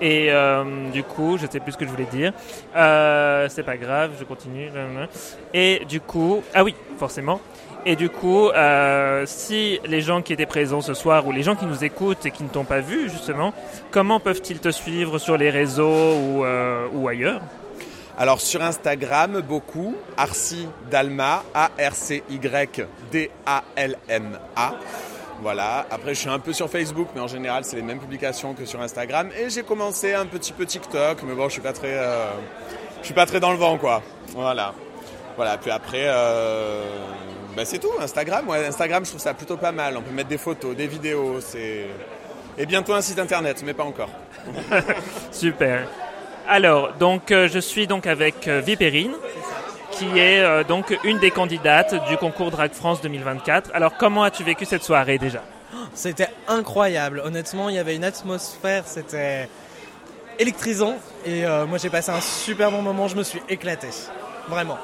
Et 0.00 0.28
euh, 0.30 0.90
du 0.90 1.02
coup, 1.02 1.36
je 1.38 1.46
sais 1.50 1.60
plus 1.60 1.72
ce 1.72 1.76
que 1.76 1.84
je 1.84 1.90
voulais 1.90 2.06
dire. 2.10 2.32
Euh, 2.76 3.48
c'est 3.48 3.62
pas 3.62 3.76
grave, 3.76 4.12
je 4.18 4.24
continue. 4.24 4.70
Et 5.54 5.84
du 5.88 6.00
coup, 6.00 6.42
ah 6.54 6.64
oui, 6.64 6.74
forcément. 6.98 7.40
Et 7.86 7.94
du 7.96 8.08
coup, 8.10 8.48
euh, 8.48 9.24
si 9.26 9.80
les 9.86 10.00
gens 10.00 10.22
qui 10.22 10.32
étaient 10.32 10.46
présents 10.46 10.80
ce 10.80 10.94
soir 10.94 11.26
ou 11.26 11.32
les 11.32 11.42
gens 11.42 11.54
qui 11.56 11.66
nous 11.66 11.84
écoutent 11.84 12.24
et 12.26 12.30
qui 12.30 12.42
ne 12.42 12.48
t'ont 12.48 12.64
pas 12.64 12.80
vu 12.80 13.08
justement, 13.08 13.54
comment 13.90 14.20
peuvent-ils 14.20 14.58
te 14.58 14.70
suivre 14.70 15.18
sur 15.18 15.36
les 15.36 15.50
réseaux 15.50 16.14
ou, 16.92 17.08
ailleurs? 17.08 17.40
Alors 18.18 18.40
sur 18.40 18.62
Instagram, 18.62 19.42
beaucoup, 19.46 19.94
Arci 20.16 20.66
Dalma, 20.90 21.44
A-R-C-Y-D-A-L-M-A. 21.54 22.28
Voilà, 25.40 25.86
après 25.90 26.14
je 26.14 26.20
suis 26.20 26.28
un 26.28 26.38
peu 26.38 26.52
sur 26.52 26.68
Facebook, 26.68 27.08
mais 27.14 27.20
en 27.20 27.28
général 27.28 27.64
c'est 27.64 27.76
les 27.76 27.82
mêmes 27.82 28.00
publications 28.00 28.54
que 28.54 28.64
sur 28.64 28.80
Instagram. 28.80 29.30
Et 29.38 29.50
j'ai 29.50 29.62
commencé 29.62 30.14
un 30.14 30.26
petit 30.26 30.52
peu 30.52 30.66
TikTok, 30.66 31.22
mais 31.22 31.34
bon, 31.34 31.48
je 31.48 31.52
suis 31.52 31.62
pas 31.62 31.72
très, 31.72 31.94
euh, 31.96 32.26
je 33.00 33.06
suis 33.06 33.14
pas 33.14 33.26
très 33.26 33.40
dans 33.40 33.52
le 33.52 33.58
vent, 33.58 33.78
quoi. 33.78 34.02
Voilà, 34.34 34.74
voilà. 35.36 35.56
Puis 35.58 35.70
après, 35.70 36.04
euh, 36.06 36.82
ben, 37.56 37.64
c'est 37.64 37.78
tout. 37.78 37.92
Instagram, 38.00 38.48
ouais, 38.48 38.66
Instagram, 38.66 39.04
je 39.04 39.10
trouve 39.10 39.20
ça 39.20 39.34
plutôt 39.34 39.56
pas 39.56 39.72
mal. 39.72 39.96
On 39.96 40.02
peut 40.02 40.12
mettre 40.12 40.28
des 40.28 40.38
photos, 40.38 40.74
des 40.74 40.86
vidéos, 40.86 41.40
c'est 41.40 41.86
et 42.58 42.66
bientôt 42.66 42.92
un 42.92 43.00
site 43.00 43.20
internet, 43.20 43.62
mais 43.64 43.72
pas 43.72 43.84
encore. 43.84 44.10
Super. 45.30 45.86
Alors, 46.48 46.94
donc 46.94 47.30
euh, 47.30 47.46
je 47.46 47.60
suis 47.60 47.86
donc 47.86 48.06
avec 48.06 48.48
euh, 48.48 48.60
Vipérine, 48.60 49.12
qui 49.98 50.18
est 50.18 50.40
euh, 50.40 50.62
donc 50.62 50.96
une 51.02 51.18
des 51.18 51.30
candidates 51.30 51.94
du 52.08 52.16
concours 52.16 52.50
Drag 52.50 52.72
France 52.72 53.00
2024. 53.02 53.70
Alors, 53.74 53.96
comment 53.96 54.22
as-tu 54.22 54.44
vécu 54.44 54.64
cette 54.64 54.84
soirée 54.84 55.18
déjà? 55.18 55.42
C'était 55.92 56.28
incroyable. 56.46 57.20
Honnêtement, 57.24 57.68
il 57.68 57.74
y 57.74 57.78
avait 57.78 57.96
une 57.96 58.04
atmosphère, 58.04 58.84
c'était 58.86 59.48
électrisant. 60.38 60.96
Et 61.26 61.44
euh, 61.44 61.66
moi, 61.66 61.78
j'ai 61.78 61.90
passé 61.90 62.10
un 62.10 62.20
super 62.20 62.70
bon 62.70 62.80
moment. 62.80 63.08
Je 63.08 63.16
me 63.16 63.24
suis 63.24 63.42
éclaté. 63.48 63.88
Vraiment. 64.48 64.78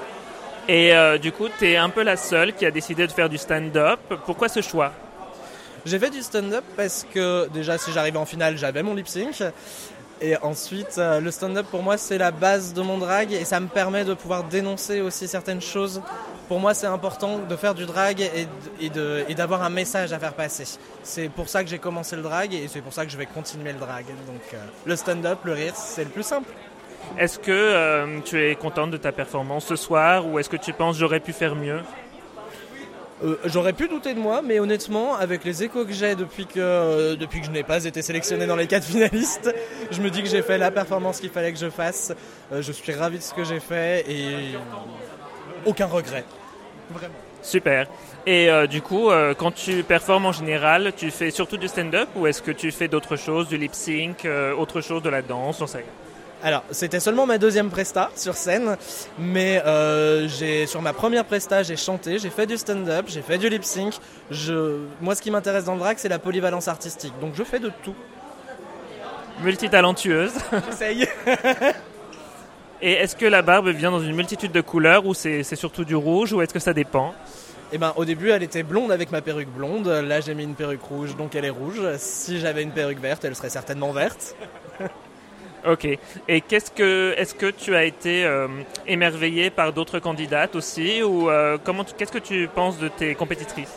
Et 0.69 0.93
euh, 0.95 1.19
du 1.19 1.31
coup, 1.31 1.47
tu 1.59 1.71
es 1.71 1.77
un 1.77 1.91
peu 1.91 2.03
la 2.03 2.17
seule 2.17 2.53
qui 2.53 2.67
a 2.67 2.73
décidé 2.73 3.07
de 3.07 3.13
faire 3.13 3.29
du 3.29 3.39
stand-up. 3.39 4.01
Pourquoi 4.27 4.49
ce 4.49 4.63
choix? 4.63 4.93
J'ai 5.87 5.99
fait 5.99 6.11
du 6.11 6.23
stand-up 6.23 6.65
parce 6.77 7.07
que 7.15 7.49
déjà, 7.51 7.79
si 7.79 7.93
j'arrivais 7.93 8.19
en 8.19 8.27
finale, 8.27 8.57
j'avais 8.57 8.83
mon 8.83 8.95
lip 8.95 9.07
sync. 9.07 9.45
Et 10.25 10.39
ensuite, 10.39 10.97
euh, 10.97 11.21
le 11.21 11.31
stand-up 11.31 11.67
pour 11.71 11.83
moi, 11.83 11.99
c'est 11.99 12.17
la 12.17 12.31
base 12.31 12.73
de 12.73 12.81
mon 12.81 12.97
drag 12.97 13.31
et 13.31 13.45
ça 13.45 13.61
me 13.61 13.67
permet 13.67 14.07
de 14.07 14.15
pouvoir 14.15 14.45
dénoncer 14.45 15.03
aussi 15.03 15.29
certaines 15.29 15.61
choses. 15.61 16.01
Pour 16.49 16.61
moi, 16.61 16.73
c'est 16.73 16.87
important 16.87 17.41
de 17.41 17.57
faire 17.57 17.75
du 17.75 17.85
drag 17.85 18.23
et, 18.81 19.35
d'avoir 19.35 19.63
un 19.63 19.69
message 19.69 20.15
à 20.15 20.19
faire 20.19 20.33
passer. 20.33 20.79
C'est 21.03 21.29
pour 21.29 21.51
ça 21.51 21.63
que 21.63 21.69
j'ai 21.69 21.79
commencé 21.79 22.17
le 22.17 22.23
drag 22.23 22.55
et 22.55 22.69
c'est 22.69 22.81
pour 22.81 22.95
ça 22.95 23.05
que 23.05 23.13
je 23.13 23.19
vais 23.19 23.27
continuer 23.27 23.75
le 23.75 23.79
drag. 23.79 24.07
Donc, 24.27 24.41
euh, 24.55 24.57
le 24.87 24.97
stand-up, 24.97 25.41
le 25.45 25.53
rire, 25.53 25.77
c'est 25.77 26.05
le 26.05 26.11
plus 26.11 26.23
simple. 26.23 26.49
Est-ce 27.19 27.39
que 27.39 27.53
euh, 27.53 28.21
tu 28.25 28.43
es 28.43 28.55
contente 28.55 28.93
de 28.93 28.97
ta 28.97 29.13
performance 29.13 29.67
ce 29.67 29.77
soir 29.77 30.27
ou 30.27 30.39
est-ce 30.39 30.49
que 30.49 30.57
tu 30.57 30.73
penses 30.73 30.97
j'aurais 30.97 31.21
pu 31.21 31.35
faire 31.35 31.55
mieux? 31.55 31.81
Euh, 33.25 33.37
J'aurais 33.47 33.73
pu 33.73 33.89
douter 33.89 34.15
de 34.15 34.19
moi, 34.19 34.43
mais 34.43 34.61
honnêtement, 34.61 35.17
avec 35.17 35.45
les 35.45 35.63
échos 35.63 35.85
que 35.85 35.93
j'ai 35.93 36.15
depuis 36.15 36.47
que, 36.47 36.59
euh, 36.59 37.17
depuis 37.17 37.41
que 37.41 37.47
je 37.47 37.51
n'ai 37.51 37.63
pas 37.63 37.85
été 37.85 38.03
sélectionné 38.03 38.47
dans 38.47 38.57
les 38.57 38.67
quatre 38.67 38.85
finalistes, 38.85 39.55
je 39.91 40.01
me 40.01 40.11
dis 40.11 40.23
que 40.23 40.29
j'ai 40.29 40.43
fait 40.43 40.59
la 40.59 40.71
performance 40.71 41.21
qu'il 41.21 41.31
fallait 41.31 41.53
que 41.53 41.59
je 41.59 41.71
fasse. 41.71 42.13
Euh, 42.53 42.61
je 42.61 42.73
suis 42.73 42.93
ravi 42.93 43.19
de 43.19 43.23
ce 43.23 43.33
que 43.33 43.45
j'ai 43.45 43.61
fait 43.61 44.05
et 44.09 44.55
aucun 45.65 45.87
regret. 45.87 46.25
Vraiment. 46.91 47.15
Super. 47.43 47.87
Et 48.27 48.49
du 48.71 48.81
coup, 48.81 49.11
quand 49.37 49.53
tu 49.53 49.83
performes 49.83 50.25
en 50.25 50.33
général, 50.33 50.93
tu 50.97 51.11
fais 51.11 51.31
surtout 51.31 51.59
du 51.59 51.69
stand-up 51.69 52.09
ou 52.17 52.27
est-ce 52.27 52.41
que 52.41 52.51
tu 52.51 52.71
fais 52.73 52.89
d'autres 52.89 53.17
choses, 53.17 53.49
du 53.49 53.59
lip 53.59 53.75
sync, 53.75 54.25
euh, 54.25 54.55
autre 54.55 54.81
chose, 54.81 55.03
de 55.03 55.11
la 55.11 55.21
danse, 55.21 55.61
on 55.61 55.67
sait. 55.67 55.85
Alors, 56.45 56.63
c'était 56.71 57.01
seulement 57.01 57.25
ma 57.25 57.39
deuxième 57.39 57.71
presta 57.71 58.11
sur 58.17 58.35
scène, 58.35 58.77
mais 59.19 59.63
euh, 59.65 60.29
j'ai 60.29 60.67
sur 60.67 60.83
ma 60.83 60.93
première 60.93 61.25
presta, 61.25 61.63
j'ai 61.63 61.77
chanté, 61.77 62.19
j'ai 62.19 62.29
fait 62.29 62.47
du 62.47 62.59
stand-up, 62.59 63.07
j'ai 63.09 63.23
fait 63.23 63.39
du 63.39 63.49
lip 63.49 63.65
sync. 63.65 63.95
Je, 64.31 64.81
moi, 65.01 65.15
ce 65.15 65.23
qui 65.23 65.31
m'intéresse 65.31 65.65
dans 65.65 65.73
le 65.73 65.79
drag, 65.79 65.97
c'est 65.99 66.11
la 66.11 66.19
polyvalence 66.19 66.69
artistique. 66.69 67.15
Donc, 67.19 67.33
je 67.35 67.43
fais 67.45 67.61
de 67.61 67.71
tout. 67.83 67.95
Multitalentueuse. 69.43 70.35
J'essaye. 70.67 71.09
Et 72.83 72.93
est-ce 72.93 73.17
que 73.17 73.25
la 73.25 73.41
barbe 73.41 73.69
vient 73.71 73.91
dans 73.91 74.03
une 74.03 74.15
multitude 74.15 74.53
de 74.53 74.61
couleurs 74.61 75.07
ou 75.07 75.15
c'est 75.15 75.45
c'est 75.45 75.57
surtout 75.57 75.87
du 75.87 75.97
rouge 75.97 76.35
ou 76.35 76.43
est-ce 76.43 76.53
que 76.53 76.61
ça 76.61 76.75
dépend? 76.75 77.15
Eh 77.73 77.79
ben, 77.79 77.95
au 77.97 78.05
début, 78.05 78.29
elle 78.29 78.43
était 78.43 78.63
blonde 78.63 78.93
avec 78.93 79.11
ma 79.11 79.23
perruque 79.23 79.49
blonde. 79.49 79.89
Là, 79.89 80.21
j'ai 80.21 80.35
mis 80.35 80.45
une 80.45 80.55
perruque 80.55 80.83
rouge, 80.83 81.17
donc 81.17 81.35
elle 81.35 81.47
est 81.47 81.51
rouge. 81.51 81.81
Si 81.97 82.39
j'avais 82.39 82.63
une 82.63 82.73
perruque 82.73 83.01
verte, 83.01 83.25
elle 83.25 83.35
serait 83.35 83.49
certainement 83.49 83.93
verte. 83.93 84.37
Ok. 85.67 85.87
Et 86.29 86.41
qu'est-ce 86.43 86.71
que, 86.71 87.15
est-ce 87.17 87.35
que 87.35 87.51
tu 87.51 87.75
as 87.75 87.85
été 87.85 88.25
euh, 88.25 88.49
émerveillé 88.87 89.51
par 89.51 89.73
d'autres 89.73 89.99
candidates 89.99 90.57
aussi 90.57 91.03
ou 91.03 91.31
euh, 91.31 91.57
comment, 91.63 91.85
qu'est-ce 91.85 92.13
que 92.13 92.19
tu 92.19 92.49
penses 92.55 92.79
de 92.79 92.89
tes 92.89 93.15
compétitrices? 93.15 93.73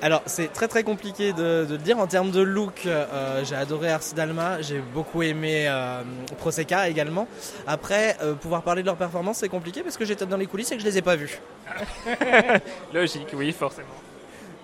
Alors, 0.00 0.22
c'est 0.26 0.52
très 0.52 0.68
très 0.68 0.84
compliqué 0.84 1.32
de, 1.32 1.64
de 1.64 1.72
le 1.72 1.78
dire 1.78 1.98
en 1.98 2.06
termes 2.06 2.30
de 2.30 2.40
look. 2.40 2.82
euh, 2.86 3.42
j'ai 3.44 3.56
adoré 3.56 3.90
Arsi 3.90 4.14
Dalma, 4.14 4.62
j'ai 4.62 4.78
beaucoup 4.78 5.22
aimé 5.22 5.66
euh, 5.68 6.02
Prosecca 6.38 6.88
également. 6.88 7.26
Après, 7.66 8.16
euh, 8.22 8.34
pouvoir 8.34 8.62
parler 8.62 8.82
de 8.82 8.86
leur 8.86 8.96
performance, 8.96 9.38
c'est 9.38 9.48
compliqué 9.48 9.82
parce 9.82 9.96
que 9.96 10.04
j'étais 10.04 10.26
dans 10.26 10.36
les 10.36 10.46
coulisses 10.46 10.70
et 10.70 10.76
que 10.76 10.82
je 10.82 10.86
les 10.86 10.98
ai 10.98 11.02
pas 11.02 11.16
vus. 11.16 11.40
Logique, 12.94 13.28
oui, 13.34 13.50
forcément. 13.52 13.88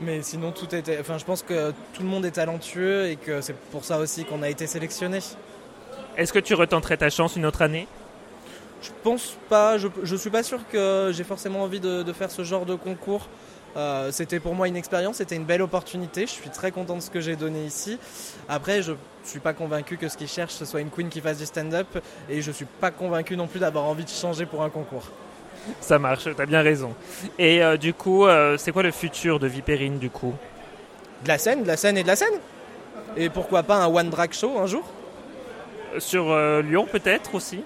Mais 0.00 0.22
sinon, 0.22 0.52
tout 0.52 0.72
était. 0.72 0.98
Enfin, 1.00 1.18
je 1.18 1.24
pense 1.24 1.42
que 1.42 1.70
tout 1.94 2.02
le 2.02 2.08
monde 2.08 2.24
est 2.26 2.32
talentueux 2.32 3.08
et 3.08 3.16
que 3.16 3.40
c'est 3.40 3.56
pour 3.56 3.84
ça 3.84 3.98
aussi 3.98 4.24
qu'on 4.24 4.42
a 4.42 4.48
été 4.48 4.66
sélectionné. 4.66 5.18
Est-ce 6.16 6.32
que 6.32 6.38
tu 6.38 6.54
retenterais 6.54 6.96
ta 6.96 7.10
chance 7.10 7.36
une 7.36 7.46
autre 7.46 7.62
année? 7.62 7.88
Je 8.82 8.90
pense 9.02 9.36
pas, 9.48 9.78
je, 9.78 9.88
je 10.02 10.16
suis 10.16 10.30
pas 10.30 10.42
sûr 10.42 10.60
que 10.70 11.10
j'ai 11.12 11.24
forcément 11.24 11.62
envie 11.62 11.80
de, 11.80 12.02
de 12.02 12.12
faire 12.12 12.30
ce 12.30 12.44
genre 12.44 12.66
de 12.66 12.74
concours. 12.74 13.28
Euh, 13.76 14.12
c'était 14.12 14.38
pour 14.38 14.54
moi 14.54 14.68
une 14.68 14.76
expérience, 14.76 15.16
c'était 15.16 15.34
une 15.34 15.44
belle 15.44 15.62
opportunité. 15.62 16.22
Je 16.26 16.30
suis 16.30 16.50
très 16.50 16.70
content 16.70 16.96
de 16.96 17.00
ce 17.00 17.10
que 17.10 17.20
j'ai 17.20 17.34
donné 17.34 17.64
ici. 17.64 17.98
Après, 18.48 18.82
je 18.82 18.92
suis 19.24 19.40
pas 19.40 19.52
convaincu 19.52 19.96
que 19.96 20.08
ce 20.08 20.16
qu'ils 20.16 20.28
cherchent 20.28 20.52
ce 20.52 20.64
soit 20.64 20.80
une 20.80 20.90
queen 20.90 21.08
qui 21.08 21.20
fasse 21.20 21.38
du 21.38 21.46
stand-up 21.46 21.88
et 22.28 22.42
je 22.42 22.52
suis 22.52 22.66
pas 22.66 22.90
convaincu 22.90 23.36
non 23.36 23.46
plus 23.48 23.58
d'avoir 23.58 23.84
envie 23.84 24.04
de 24.04 24.10
changer 24.10 24.46
pour 24.46 24.62
un 24.62 24.70
concours. 24.70 25.10
Ça 25.80 25.98
marche, 25.98 26.28
t'as 26.36 26.46
bien 26.46 26.60
raison. 26.60 26.94
Et 27.38 27.64
euh, 27.64 27.76
du 27.76 27.94
coup, 27.94 28.26
euh, 28.26 28.56
c'est 28.58 28.70
quoi 28.70 28.82
le 28.82 28.90
futur 28.90 29.40
de 29.40 29.46
Vipérine 29.46 29.98
du 29.98 30.10
coup? 30.10 30.34
De 31.22 31.28
la 31.28 31.38
scène, 31.38 31.62
de 31.62 31.66
la 31.66 31.76
scène 31.78 31.96
et 31.96 32.02
de 32.02 32.08
la 32.08 32.16
scène 32.16 32.34
Et 33.16 33.30
pourquoi 33.30 33.62
pas 33.62 33.76
un 33.76 33.86
one 33.86 34.10
drag 34.10 34.32
show 34.34 34.58
un 34.58 34.66
jour? 34.66 34.84
Sur 35.98 36.30
euh, 36.30 36.62
Lyon 36.62 36.86
peut-être 36.90 37.34
aussi 37.34 37.62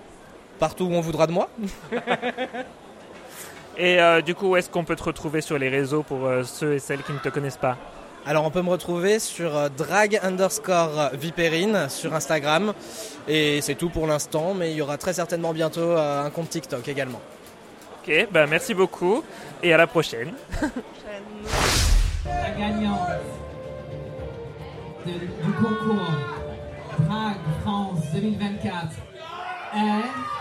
Partout 0.58 0.84
où 0.84 0.92
on 0.92 1.00
voudra 1.00 1.26
de 1.26 1.32
moi. 1.32 1.48
Et 3.76 4.00
euh, 4.00 4.20
du 4.22 4.34
coup, 4.34 4.48
où 4.48 4.56
est-ce 4.56 4.68
qu'on 4.68 4.84
peut 4.84 4.96
te 4.96 5.04
retrouver 5.04 5.40
sur 5.40 5.56
les 5.58 5.68
réseaux 5.68 6.02
pour 6.02 6.26
euh, 6.26 6.42
ceux 6.42 6.74
et 6.74 6.78
celles 6.80 7.02
qui 7.04 7.12
ne 7.12 7.18
te 7.18 7.28
connaissent 7.28 7.56
pas? 7.56 7.76
Alors 8.26 8.44
on 8.44 8.50
peut 8.50 8.60
me 8.62 8.70
retrouver 8.70 9.20
sur 9.20 9.70
drag 9.70 10.18
underscore 10.22 11.10
vipérine 11.14 11.86
sur 11.88 12.12
Instagram. 12.14 12.72
Et 13.28 13.60
c'est 13.62 13.76
tout 13.76 13.88
pour 13.88 14.06
l'instant, 14.08 14.52
mais 14.52 14.72
il 14.72 14.76
y 14.76 14.82
aura 14.82 14.98
très 14.98 15.12
certainement 15.12 15.52
bientôt 15.52 15.80
euh, 15.80 16.24
un 16.26 16.30
compte 16.30 16.50
TikTok 16.50 16.88
également. 16.88 17.20
Ok, 18.02 18.26
bah 18.32 18.46
merci 18.48 18.74
beaucoup 18.74 19.22
et 19.62 19.72
à 19.72 19.76
la 19.76 19.86
prochaine. 19.86 20.32
La 22.26 22.50
gagnante 22.50 22.98
de- 25.06 25.12
du 25.12 25.52
concours 25.62 26.10
Drag 27.08 27.38
France 27.62 28.00
2024 28.12 28.92
est... 29.74 30.37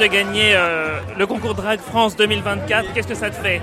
de 0.00 0.06
gagner 0.06 0.54
euh, 0.54 0.98
le 1.18 1.26
concours 1.26 1.54
Drag 1.54 1.78
France 1.78 2.16
2024. 2.16 2.94
Qu'est-ce 2.94 3.06
que 3.06 3.14
ça 3.14 3.28
te 3.28 3.34
fait? 3.34 3.60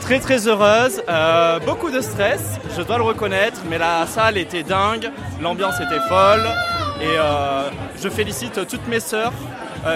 Très 0.00 0.18
très 0.18 0.48
heureuse, 0.48 1.02
euh, 1.10 1.58
beaucoup 1.58 1.90
de 1.90 2.00
stress, 2.00 2.58
je 2.74 2.82
dois 2.82 2.96
le 2.96 3.02
reconnaître, 3.02 3.60
mais 3.68 3.76
la 3.76 4.06
salle 4.06 4.38
était 4.38 4.62
dingue, 4.62 5.10
l'ambiance 5.42 5.74
était 5.78 6.00
folle 6.08 6.48
et 7.02 7.18
euh, 7.18 7.68
je 8.02 8.08
félicite 8.08 8.66
toutes 8.66 8.88
mes 8.88 9.00
sœurs 9.00 9.32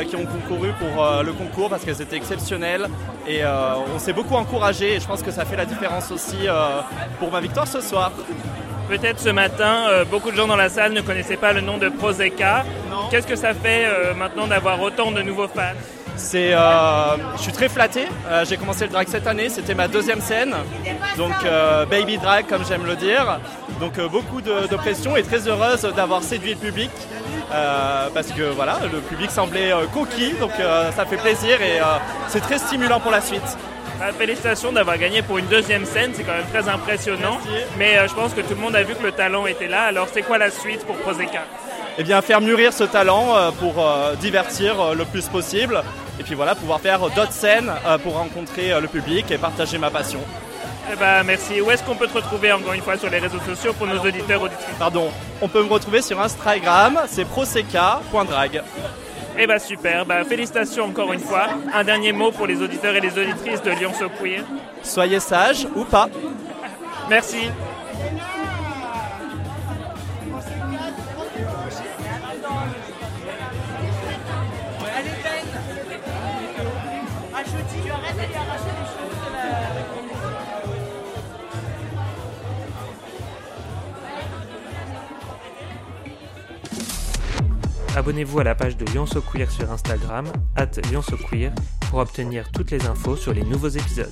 qui 0.09 0.15
ont 0.15 0.25
concouru 0.25 0.71
pour 0.79 1.05
le 1.25 1.33
concours 1.33 1.69
parce 1.69 1.85
qu'elles 1.85 2.01
étaient 2.01 2.17
exceptionnelles 2.17 2.87
et 3.27 3.43
on 3.45 3.99
s'est 3.99 4.13
beaucoup 4.13 4.37
encouragé 4.37 4.95
et 4.95 5.01
je 5.01 5.07
pense 5.07 5.23
que 5.23 5.33
ça 5.33 5.45
fait 5.45 5.57
la 5.57 5.67
différence 5.67 6.11
aussi 6.13 6.47
pour 7.19 7.33
ma 7.33 7.41
victoire 7.41 7.67
ce 7.67 7.81
soir. 7.81 8.13
Peut-être 8.89 9.21
ce 9.21 9.31
matin, 9.31 9.87
euh, 9.89 10.05
beaucoup 10.05 10.31
de 10.31 10.37
gens 10.37 10.47
dans 10.47 10.57
la 10.57 10.69
salle 10.69 10.93
ne 10.93 11.01
connaissaient 11.01 11.37
pas 11.37 11.53
le 11.53 11.61
nom 11.61 11.79
de 11.79 11.89
Proseca. 11.89 12.65
Qu'est-ce 13.11 13.27
que 13.27 13.37
ça 13.37 13.55
fait 13.55 13.87
euh, 13.87 14.15
maintenant 14.15 14.47
d'avoir 14.47 14.81
autant 14.81 15.11
de 15.11 15.23
nouveaux 15.23 15.49
fans 15.49 15.77
C'est, 16.17 16.53
euh, 16.53 17.17
je 17.37 17.43
suis 17.43 17.53
très 17.53 17.69
flatté. 17.69 18.07
J'ai 18.45 18.57
commencé 18.57 18.85
le 18.85 18.91
drag 18.91 19.09
cette 19.09 19.27
année, 19.27 19.49
c'était 19.49 19.75
ma 19.75 19.89
deuxième 19.89 20.21
scène, 20.21 20.55
donc 21.17 21.33
baby 21.91 22.19
drag 22.19 22.47
comme 22.47 22.65
j'aime 22.67 22.85
le 22.85 22.97
dire. 22.97 23.41
Donc 23.81 23.99
beaucoup 24.11 24.41
de, 24.41 24.67
de 24.69 24.77
pression 24.77 25.17
et 25.17 25.23
très 25.23 25.49
heureuse 25.49 25.83
d'avoir 25.97 26.23
séduit 26.23 26.55
le 26.55 26.61
public 26.61 26.91
parce 28.15 28.29
que 28.29 28.43
voilà, 28.43 28.79
le 28.93 28.99
public 29.01 29.31
semblait 29.31 29.73
coquille, 29.93 30.35
donc 30.41 30.53
ça 30.97 31.05
fait 31.07 31.17
plaisir 31.17 31.61
et 31.63 31.81
c'est 32.29 32.41
très 32.41 32.59
stimulant 32.59 33.01
pour 33.01 33.11
la 33.11 33.21
suite. 33.21 33.57
Bah, 34.03 34.11
Félicitations 34.19 34.73
d'avoir 34.73 34.99
gagné 34.99 35.23
pour 35.23 35.39
une 35.39 35.47
deuxième 35.47 35.85
scène, 35.87 36.11
c'est 36.13 36.25
quand 36.25 36.33
même 36.33 36.49
très 36.53 36.69
impressionnant. 36.69 37.39
Mais 37.79 37.99
euh, 37.99 38.09
je 38.09 38.15
pense 38.15 38.35
que 38.35 38.41
tout 38.41 38.55
le 38.57 38.61
monde 38.61 38.75
a 38.75 38.83
vu 38.83 38.97
que 38.97 39.03
le 39.05 39.13
talent 39.13 39.47
était 39.47 39.69
là. 39.69 39.83
Alors 39.85 40.09
c'est 40.13 40.23
quoi 40.23 40.39
la 40.39 40.51
suite 40.51 40.85
pour 40.85 40.97
Proseca 40.97 41.45
Eh 41.99 42.03
bien, 42.03 42.21
faire 42.21 42.41
mûrir 42.41 42.73
ce 42.73 42.83
talent 42.83 43.37
euh, 43.37 43.53
pour 43.53 43.75
euh, 43.79 44.17
divertir 44.17 44.81
euh, 44.81 44.95
le 44.97 45.05
plus 45.05 45.29
possible. 45.29 45.81
Et 46.19 46.25
puis 46.25 46.35
voilà, 46.35 46.57
pouvoir 46.57 46.81
faire 46.81 46.99
d'autres 47.11 47.31
scènes 47.31 47.71
euh, 47.87 47.97
pour 47.97 48.15
rencontrer 48.15 48.73
euh, 48.73 48.81
le 48.81 48.89
public 48.89 49.31
et 49.31 49.39
partager 49.39 49.79
ma 49.79 49.91
passion. 49.91 50.19
Eh 50.93 50.97
ben, 50.97 51.23
merci. 51.23 51.61
Où 51.61 51.71
est-ce 51.71 51.85
qu'on 51.85 51.95
peut 51.95 52.09
te 52.09 52.15
retrouver 52.15 52.51
encore 52.51 52.73
une 52.73 52.83
fois 52.83 52.99
sur 52.99 53.09
les 53.09 53.21
réseaux 53.21 53.39
sociaux 53.47 53.73
pour 53.73 53.87
nos 53.87 54.01
auditeurs 54.01 54.43
auditrices? 54.43 54.67
Pardon, 54.81 55.13
on 55.41 55.47
peut 55.47 55.63
me 55.63 55.73
retrouver 55.73 56.03
sur 56.03 56.21
Instagram, 56.21 56.99
c'est 57.07 57.25
proseca.drag. 57.25 58.63
Eh 59.39 59.47
ben 59.47 59.59
super, 59.59 60.05
bah, 60.05 60.25
félicitations 60.25 60.85
encore 60.85 61.13
une 61.13 61.21
fois. 61.21 61.49
Un 61.73 61.85
dernier 61.85 62.13
mot 62.13 62.31
pour 62.31 62.47
les 62.47 62.61
auditeurs 62.61 62.95
et 62.95 63.01
les 63.01 63.19
auditrices 63.19 63.63
de 63.63 63.71
Lyon 63.71 63.93
So 63.99 64.09
Queer. 64.09 64.45
Soyez 64.83 65.21
sages 65.21 65.67
ou 65.75 65.85
pas. 65.85 66.09
Merci. 67.09 67.49
Abonnez-vous 87.95 88.39
à 88.41 88.45
la 88.45 88.55
page 88.55 88.79
de 88.79 88.87
Lyon 88.87 89.05
Queer 89.07 89.51
sur 89.51 89.71
Instagram, 89.71 90.27
at 90.57 90.71
Lyon 90.91 91.03
pour 91.91 91.99
obtenir 91.99 92.51
toutes 92.51 92.71
les 92.71 92.87
infos 92.87 93.17
sur 93.17 93.35
les 93.35 93.45
nouveaux 93.45 93.69
épisodes. 93.69 94.11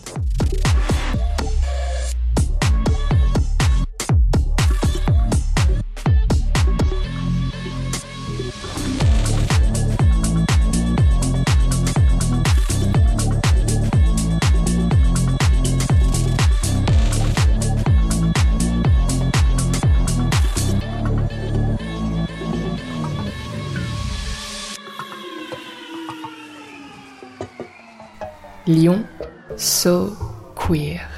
So 29.61 30.17
Queer. 30.55 31.10